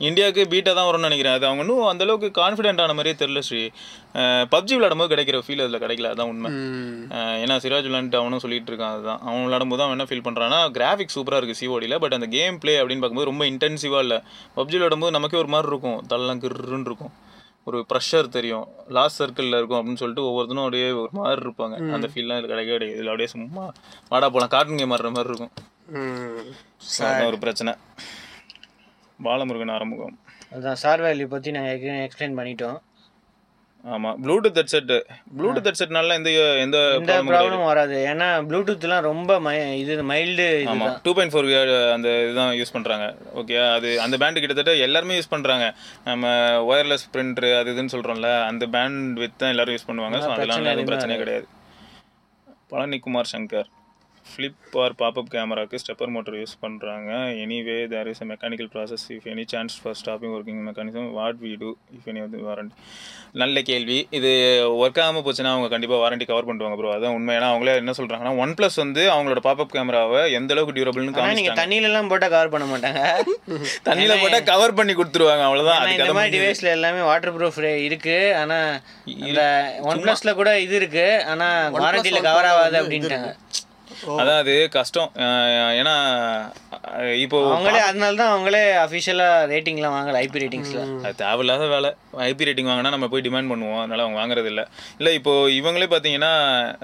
[0.07, 1.35] இந்தியாவுக்கு பீட்டா தான் வரும்னு நினைக்கிறேன்.
[1.37, 3.61] அது அவங்க இன்னும் அந்த அளவுக்கு கான்ஃபிடென்ட் ஆன மாதிரியே தெரியல ஸ்ரீ.
[4.53, 6.11] பப்ஜி விளையாடும்போது கிடைக்கிற ஃபீல் அதில் கிடைக்கல.
[6.13, 6.49] அதான் உண்மை.
[7.43, 9.21] ஏன்னா சிராஜ் விளாண்டு அவனும் சொல்லிட்டு இருக்கான் அதுதான்.
[9.27, 13.03] அவன் விளாடும்போது அவன் என்ன ஃபீல் பண்ணுறான்னா கிராஃபிக்ஸ் சூப்பராக இருக்குது சிஓடியில் பட் அந்த கேம் ப்ளே அப்படின்னு
[13.03, 14.19] பார்க்கும்போது ரொம்ப இன்டென்சிவாக இல்லை.
[14.57, 16.01] பப்ஜி விளாடும்போது நமக்கே ஒரு மாதிரி இருக்கும்.
[16.13, 17.13] தள்ளலாம் கிருன்னு இருக்கும்.
[17.69, 18.65] ஒரு ப்ரெஷர் தெரியும்.
[18.95, 21.75] லாஸ்ட் சர்க்கிளில் இருக்கும் அப்படின்னு சொல்லிட்டு ஒவ்வொருத்தனும் அப்படியே ஒரு மாதிரி இருப்பாங்க.
[21.95, 22.97] அந்த ஃபீல்லாம் இதில் கிடைக்கவே கிடையாது.
[22.97, 23.63] இதில் அப்படியே சும்மா
[24.11, 25.53] வாடா போகலாம் கார்ட்டூன் கேம் ஆடுற மாதிரி இருக்கும்.
[27.29, 27.73] ஒரு பிரச்சனை.
[29.27, 30.17] பாலமுருகன் ஆரம்பம்
[30.53, 32.77] அதுதான் சார் வேல்யூ பற்றி நாங்கள் எக்ஸ்பிளைன் பண்ணிட்டோம்.
[33.93, 34.91] ஆமா ப்ளூடூத் ஹெட்செட்
[35.37, 36.29] ப்ளூடூத் ஹெட்செட்னால எந்த
[36.63, 37.97] எந்த எந்த ப்ராப்ளமும் வராது.
[38.11, 41.49] ஏன்னா ப்ளூடூத்லாம் ரொம்ப மை இது மைல்டு ஆமா இதுதான் டூ பாயிண்ட் ஃபோர்
[41.95, 43.07] அந்த இதுதான் யூஸ் பண்றாங்க.
[43.41, 45.67] ஓகே அது அந்த பேண்ட் கிட்டத்தட்ட எல்லாருமே யூஸ் பண்றாங்க.
[46.09, 46.31] நம்ம
[46.71, 50.19] ஒயர்லெஸ் பிரிண்டர் அது இதுன்னு சொல்றோம்ல அந்த பேண்ட் வித் தான் எல்லாரும் யூஸ் பண்ணுவாங்க.
[50.25, 51.47] ஸோ அதெல்லாம் எதுவும் பிரச்சனையே கிடையாது.
[52.73, 53.69] Palanikumar Shankar.
[54.25, 57.09] Flip or pop up கேமராக்கு stepper motor use பண்ணுறாங்க
[57.43, 61.51] anyway there is a mechanical process if any chance for stopping working mechanism what we
[61.61, 62.75] do if any வந்து warranty
[63.41, 63.97] நல்ல கேள்வி.
[64.17, 64.31] இது
[64.81, 67.33] ஒர்க் ஆகாமல் போச்சுன்னா அவங்க கண்டிப்பாக வாரண்டி கவர் பண்ணுவாங்க ப்ரோ அதான் உண்மை.
[67.37, 71.21] ஏன்னா அவங்களே என்ன சொல்கிறாங்கன்னா ஒன் ப்ளஸ் வந்து அவங்களோட பாப்அப் கேமராவை எந்த அளவுக்கு டியூரபிள்னு ஆனா நீங்க
[71.21, 71.61] காமிச்சிட்டாங்க.
[71.61, 73.01] தண்ணியில எல்லாம் போட்டா கவர் பண்ண மாட்டாங்க.
[73.87, 78.17] தண்ணியில் போட்டால் கவர் பண்ணி கொடுத்துருவாங்க அவ்வளோதான் இந்த மாதிரி டிவைஸ்ல எல்லாமே வாட்டர் ப்ரூஃப் இருக்கு.
[78.41, 78.59] ஆனா
[79.25, 79.41] இந்த
[79.89, 81.07] ஒன் பிளஸ்ல கூட இது இருக்கு.
[81.33, 83.31] ஆனா வாரண்டில கவர் ஆகாது அப்படின்ட்டாங்க.
[84.21, 85.09] அதான் அது கஷ்டம்.
[85.79, 85.95] ஏன்னா
[87.25, 91.91] இப்போ அவங்களே அதனால தான் அவங்களே அஃபிஷியலா ரேட்டிங்லாம் வாங்கல ஐபி ரேட்டிங்ஸ்ல அது தேவையில்லாத வேலை.
[92.29, 93.79] ஐபி ரேட்டிங் வாங்கினா நம்ம போய் டிமாண்ட் பண்ணுவோம்.
[93.83, 94.65] அதனால அவங்க வாங்குறது இல்லை.
[94.99, 96.31] இல்லை இப்போ இவங்களே பார்த்தீங்கன்னா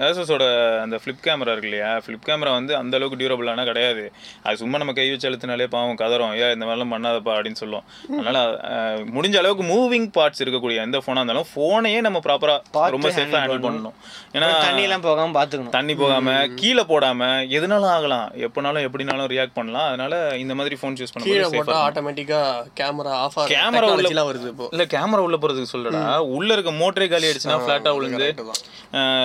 [0.08, 0.44] ஏசஸோட
[0.84, 1.90] அந்த ஃப்ளிப் கேமரா இருக்கு இல்லையா?
[2.04, 4.04] ஃப்ளிப் கேமரா வந்து அந்த அளவுக்கு டியூரபிளான கிடையாது.
[4.46, 6.34] அது சும்மா நம்ம கை வச்சு அழுத்தினாலே பாவம் கதறோம்.
[6.42, 7.86] ஏன் இந்த மாதிரிலாம் பண்ணாதப்பா அப்படின்னு சொல்லும்
[8.18, 8.38] அதனால
[9.16, 13.96] முடிஞ்ச அளவுக்கு மூவிங் பார்ட்ஸ் இருக்கக்கூடிய எந்த ஃபோனாக இருந்தாலும் ஃபோனையே நம்ம ப்ராப்பராக ரொம்ப சேஃபாக ஹேண்டில் பண்ணணும்.
[14.36, 18.32] ஏன்னா தண்ணி எல்லாம் போகாம பாத்துக்கணும் தண்ணி போகாம கீழே போடாம எதுனாலும் ஆகலாம்.
[18.36, 19.86] எப்பனாலும் எப்படினாலும் ரியாக்ட் பண்ணலாம்.
[19.86, 22.40] அதனால இந்த மாதிரி ஃபோன்ஸ் யூஸ் கீழே பண்ணும்போது போட்டா ஆட்டோமேட்டிக்கா
[22.80, 24.68] கேமரா ஆஃப் ஆகும் Camera உள்ள- வருது இப்போ.
[24.70, 26.18] இல்ல கேமரா உள்ள போறதுக்கு சொல்லடா.
[26.18, 28.28] உள்ள இருக்க மோட்டரே காலி ஆயிடுச்சுன்னா ஃபிளாட்டா விழுந்து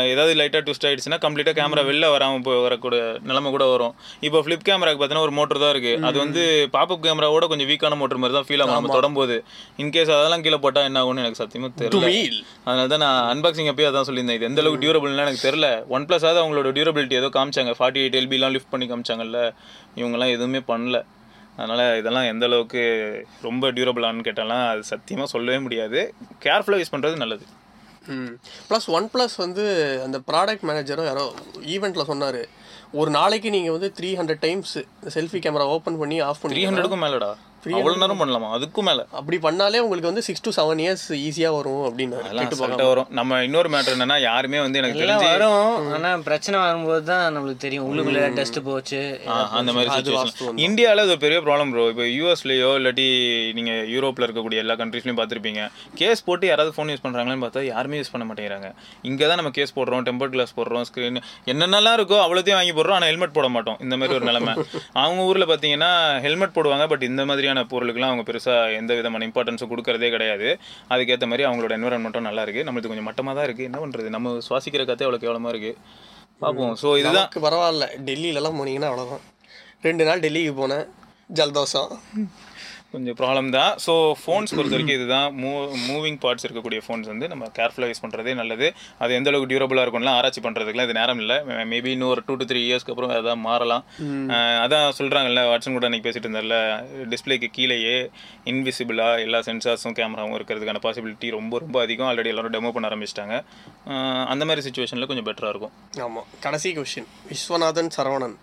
[0.08, 3.94] ஏதாவது லைட்டா ட்விஸ்ட் ஆயிடுச்சுன்னா கம்ப்ளீட்டா கேமரா வெளில வராம போய் வரக்கூடிய நிலைமை கூட வரும்.
[4.20, 6.06] இப்போ ஃபிளிப் கேமராக்கு பார்த்தீங்கன்னா ஒரு மோட்டர் தான் இருக்கு.
[6.06, 8.74] அது வந்து பாப்அப் கேமராவோட கொஞ்சம் வீக்கான மோட்டர் மாதிரி தான் ஃபீல் ஆகும்.
[8.74, 9.44] நம்ம தொடரும்போது
[9.78, 12.42] இன்கேஸ் அதெல்லாம் கீழே போட்டா என்ன ஆகும்னு எனக்கு சத்தியமா தெரியல.
[12.64, 14.38] அதனால தான் நான் அன்பாக்சிங் அப்பயே அதான் சொல்லியிருந்தேன்.
[14.38, 15.88] இது எந்த அளவுக்கு டியூரபிள்னா எனக்கு தெரியல.
[15.88, 17.67] ஒன் பிளஸ் ஆகுது அவங்களோட டியூரபிலிட்டி ஏதோ காமிச்சாங்க.
[17.70, 19.54] ஃபார்ட்டி எயிட் எல்பிலாம் லிஃப்ட் பண்ணி காமிச்சாங்கல்ல.
[19.96, 21.04] இவங்கெல்லாம் எதுவுமே பண்ணல.
[21.58, 22.82] அதனால் இதெல்லாம் எந்த அளவுக்கு
[23.42, 26.14] ரொம்ப டியூரபிளானு கேட்டாலாம் அது சத்தியமாக சொல்லவே முடியாது.
[26.44, 27.46] கேர்ஃபுல்லாக யூஸ் பண்ணுறது நல்லது.
[28.08, 28.40] ம்.
[28.70, 29.64] ப்ளஸ் ஒன் ப்ளஸ் வந்து
[30.06, 32.48] அந்த ப்ராடக்ட் மேனேஜரும் யாரோ ஈவெண்ட்டில் சொன்னார்.
[32.92, 37.08] ஒரு நாளைக்கு நீங்கள் வந்து three hundred times selfie camera open பண்ணி ஆஃப் த்ரீ பண்ணி ஹண்ட்ரடுக்கும்
[37.08, 37.36] மேலடா.
[37.78, 38.50] அவ்வளோ நேரம் பண்ணலாமா?
[38.56, 39.04] அதுக்கும் மேலே.
[39.20, 42.18] அப்படி பண்ணாலே உங்களுக்கு வந்து சிக்ஸ் to செவன் இயர்ஸ் ஈஸியாக வரும் அப்படின்னு
[42.90, 43.10] வரும்.
[43.20, 45.88] நம்ம இன்னொரு மேட்டர் என்னன்னா யாருமே வந்து எனக்கு தெரிஞ்சு வரும்.
[45.96, 47.88] ஆனா பிரச்சனை வரும்போது தான் நம்மளுக்கு தெரியும்.
[47.90, 49.02] உள்ளுக்குள்ள டஸ்ட் போச்சு.
[49.60, 53.08] அந்த மாதிரி இந்தியாவில் அது ஒரு பெரிய ப்ராப்ளம் ப்ரோ இப்போ யூஎஸ்லேயோ இல்லாட்டி
[53.60, 55.64] நீங்கள் யூரோப்பில் இருக்கக்கூடிய எல்லா கண்ட்ரீஸ்லையும் பார்த்துருப்பீங்க.
[56.02, 58.70] கேஸ் போட்டு யாராவது ஃபோன் யூஸ் பண்ணுறாங்களான்னு பார்த்தா யாருமே யூஸ் பண்ண மாட்டேங்கிறாங்க.
[59.12, 61.22] இங்கே தான் நம்ம கேஸ் போடுறோம் டெம்பர் கிளாஸ் போடுறோம் ஸ்க்ரீன்
[61.54, 63.78] என்னென்னலாம் இருக்கோ அவ்வளோத்தையும் வாங்கி போடுறோம் ஆனால் ஹெல்மெட் போட மாட்டோம்.
[63.88, 64.54] இந்த மாதிரி ஒரு நிலைமை.
[65.04, 65.92] அவங்க ஊரில் பார்த்தீங்கன்னா
[66.26, 70.50] ஹெல்மெட் போடுவாங்க பட் இந்த மாதிரியான பொருளுக்குலாம் அவங்க பெருசாக எந்த விதமான இம்பார்ட்டன்ஸும் கொடுக்கறதே கிடையாது.
[70.94, 74.86] அதுக்கேற்ற மாதிரி அவங்களோட என்வரன்மெண்ட்டும் நல்லா இருக்குது நம்மளுக்கு கொஞ்சம் மட்டமாக தான் இருக்குது என்ன பண்ணுறது நம்ம சுவாசிக்கிற
[74.90, 75.80] கத்தே அவ்வளோ கேவலமாக இருக்குது
[76.44, 77.86] பார்ப்போம் ஸோ இதுதான் பரவாயில்ல.
[78.10, 79.24] டெல்லியிலலாம் போனீங்கன்னா அவ்வளோதான்
[79.88, 80.86] ரெண்டு நாள் டெல்லிக்கு போனேன்.
[81.38, 81.92] ஜலதோஷம்.
[82.94, 83.72] கொஞ்சம் ப்ராப்ளம் தான்.
[83.86, 85.28] ஸோ ஃபோன்ஸ் பொறுத்த வரைக்கும் இதுதான்.
[85.42, 85.50] மூ
[85.88, 88.68] மூவிங் பார்ட்ஸ் இருக்கக்கூடிய ஃபோன்ஸ் வந்து நம்ம கேர்ஃபுல்லாக யூஸ் பண்ணுறதே நல்லது.
[89.04, 91.38] அது எந்த அளவுக்கு டியூரபிளாக இருக்கும்லாம் ஆராய்ச்சி பண்ணுறதுக்குலாம் இது நேரம் இல்லை.
[91.72, 93.84] மேபி இன்னும் ஒரு டூ டு த்ரீ இயர்ஸ்க்கு அப்புறம் அதான் மாறலாம்.
[94.66, 96.58] அதான் சொல்கிறாங்கல்ல வாட்சன் கூட அன்றைக்கி பேசிட்டு இருந்தார்ல
[97.14, 97.98] டிஸ்பிளேக்கு கீழேயே
[98.54, 102.10] இன்விசிபிளாக எல்லா சென்சார்ஸும் கேமராவும் இருக்கிறதுக்கான பாசிபிலிட்டி ரொம்ப ரொம்ப அதிகம்.
[102.12, 103.38] ஆல்ரெடி எல்லாரும் டெமோ பண்ண ஆரம்பிச்சிட்டாங்க.
[104.34, 105.76] அந்த மாதிரி சுச்சுவேஷனில் கொஞ்சம் பெட்டராக இருக்கும்.
[106.08, 108.38] ஆமாம் கடைசி question Viswanathan Saravanan.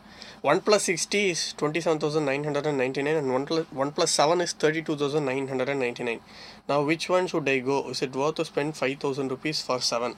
[0.44, 3.68] One plus sixty is twenty seven thousand nine hundred and ninety nine and one plus
[3.82, 6.20] one plus seven is thirty two thousand nine hundred and ninety nine
[6.68, 9.84] நான் which one should I go is it worth to spend five thousand rupees for
[9.88, 10.14] seven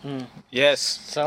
[0.65, 0.87] yes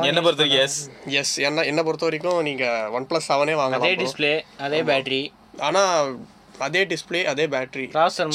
[0.09, 0.79] என்ன பொறுத்த வரைக்கும் S
[1.21, 4.33] S என்ன என்னை பொறுத்த வரைக்கும் நீங்கள் one plus செவனே அதே வாங்கலாம் டிஸ்ப்ளே
[4.67, 5.21] அதே பேட்டரி
[5.69, 6.11] ஆனால்
[6.67, 7.85] அதே டிஸ்ப்ளே அதே பேட்டரி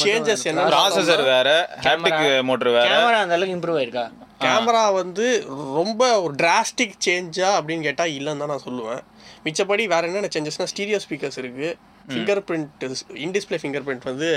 [0.04, 1.48] சேஞ்சஸ் என்ன ப்ராசஸர் வேற
[1.86, 2.86] ஹேப்டிக் மோட்டர் வேற.
[2.90, 4.04] கேமரா அந்த அளவுக்கு இம்ப்ரூவ் ஆயிருக்கா?
[4.44, 5.26] கேமரா வந்து
[5.78, 9.02] ரொம்ப ஒரு டிராஸ்டிக் சேஞ்சா அப்படின்னு கேட்டால் இல்லைன்னு தான் நான் சொல்லுவேன்.
[9.46, 11.68] மிச்சப்படி வேற என்னென்ன சேஞ்சஸ்னா ஸ்டீரியோ ஸ்பீக்கர்ஸ் இருக்கு.
[12.12, 12.84] Finger print
[13.26, 14.30] in display finger print வந்து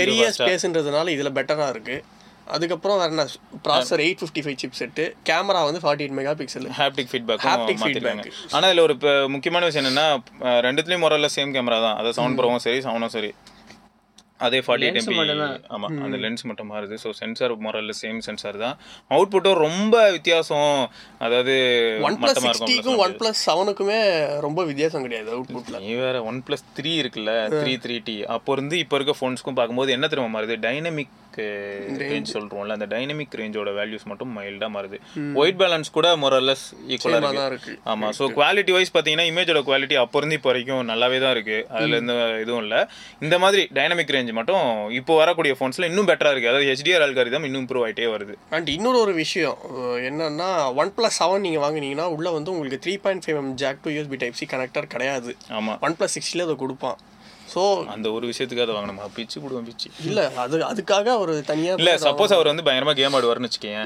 [0.00, 1.96] பெரிய ஸ்பேஸ்ன்றதுனால இதில் பெட்டராக இருக்கு.
[2.54, 3.22] அதுக்கப்புறம் வேற என்ன
[3.64, 7.78] processor eight fifty five chip set camera வந்து forty eight mega pixel haptic feedback Haptic
[7.82, 8.24] மாத்திருக்காங்க
[8.56, 8.94] ஆனா இதுல ஒரு
[9.34, 10.06] முக்கியமான விஷயம் என்னன்னா
[10.66, 11.96] ரெண்டுத்துலயும் முறையில சேம் கேமரா தான்.
[12.00, 13.30] அதாவது சவுண்ட் ப்ரோவும் சரி சவுண்டும் சரி.
[14.40, 15.16] அதே ஃபார்ட்டி எயிட் எம்பி
[15.74, 16.96] ஆமா அந்த லென்ஸ் மட்டும் மாறுது.
[17.02, 18.76] ஸோ சென்சார் முறையில் சேம் சென்சார் தான்.
[19.10, 20.74] அவுட்புட்டும் ரொம்ப வித்தியாசம்.
[21.26, 21.54] அதாவது
[22.08, 24.00] ஒன் ப்ளஸ் சிக்ஸ்டிக்கும் ஒன் ப்ளஸ் செவனுக்குமே
[24.46, 28.78] ரொம்ப வித்தியாசம் கிடையாது அவுட்புட்டில் நீ வேற ஒன் பிளஸ் த்ரீ இருக்குல்ல த்ரீ த்ரீ டி அப்போ இருந்து
[28.84, 30.56] இப்போ இருக்க ஃபோன்ஸ்க்கும் பார்க்கும்போது என்ன தெரியுமா மாறுது?
[30.66, 31.14] டைனமிக்
[32.02, 34.98] ரேஞ்ச் சொல்றோம்ல அந்த டைனமிக் ரேஞ்சோட வேல்யூஸ் மட்டும் மைல்டா மாறுது.
[35.42, 36.64] ஒயிட் பேலன்ஸ் கூட மொரல்லஸ்
[37.14, 37.44] தான் இருக்கு.
[37.50, 37.72] இருக்கு.
[37.92, 41.58] ஆமா ஸோ குவாலிட்டி வைஸ் பார்த்தீங்கன்னா இமேஜோட குவாலிட்டி அப்போ இருந்து இப்போ வரைக்கும் நல்லாவே தான் இருக்கு.
[41.76, 42.80] அதுல எந்த இதுவும் இல்லை.
[43.26, 44.64] இந்த மாதிரி டைனமிக் ரேஞ்ச் மட்டும்
[45.00, 46.50] இப்போ வரக்கூடிய ஃபோன்ஸ்ல இன்னும் பெட்டரா இருக்கு.
[46.52, 48.36] அதாவது ஹெச்டிஆர் அல்காரிதம் இன்னும் இம்ப்ரூவ் ஆயிட்டே வருது.
[48.58, 49.58] அண்ட் இன்னொரு ஒரு விஷயம்
[50.10, 50.50] என்னன்னா
[50.82, 54.18] ஒன் ப்ளஸ் செவன் நீங்கள் வாங்குனீங்கன்னா உள்ள வந்து உங்களுக்கு three point five M jack to USB
[54.22, 55.32] type C connector கிடையாது.
[55.58, 55.74] ஆமா.
[55.88, 56.98] ஒன் ப்ளஸ் சிக்ஸ்டியில் அதை கொடுப்பான்.
[57.56, 59.04] ஸோ அந்த ஒரு விஷயத்துக்கு அதை வாங்கணுமா.
[59.16, 59.88] பிச்சு போடுவோம் பிச்சு.
[60.08, 63.84] இல்லை அது அதுக்காக ஒரு தனியாக இல்ல சப்போஸ் அவர் வந்து பயங்கரமா கேம் ஆடுவார்னு வச்சுக்கேன்.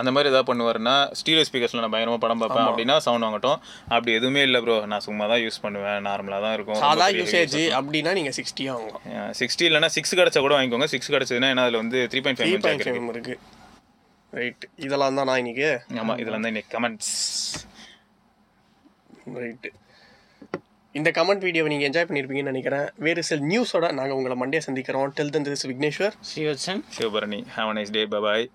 [0.00, 2.68] அந்த மாதிரி ஏதாவது பண்ணுவாருன்னா ஸ்டீரியோ ஸ்பீக்கர்ஸ்ல நான் பயங்கரமா படம் பார்ப்பேன்.
[2.70, 3.58] அப்படின்னா சவுண்ட் வாங்கட்டும்.
[3.94, 5.98] அப்படி எதுவுமே இல்ல ப்ரோ நான் சும்மா தான் யூஸ் பண்ணுவேன்.
[6.08, 6.80] நார்மலா தான் இருக்கும்.
[6.84, 10.88] சாதா யூசேஜ் அப்படின்னா நீங்கள் சிக்ஸ்டியாக வாங்கலாம் சிக்ஸ்டி இல்லைன்னா சிக்ஸ் கிடைச்சா கூட வாங்கிக்கோங்க.
[10.94, 13.36] சிக்ஸ் கிடைச்சதுன்னா ஏன்னா அதுல வந்து three point five point five இருக்கு.
[14.32, 15.70] ரைட் இதெல்லாம் தான் நான் இன்னைக்கு.
[16.02, 17.12] ஆமா இதுல வந்து இன்னைக்கு கமெண்ட்ஸ்
[19.42, 19.70] ரைட்டு
[20.98, 22.86] இந்த கமெண்ட் வீடியோவை நீங்கள் என்ஜாய் பண்ணியிருப்பீங்கன்னு நினைக்கிறேன்.
[23.04, 25.12] வேறு சில நியூஸோட நாங்கள் உங்களை மண்டே சந்திக்கிறோம்.
[25.18, 28.44] Tell then this Vigneshwar Srivatsan Sivabharani have nice day bye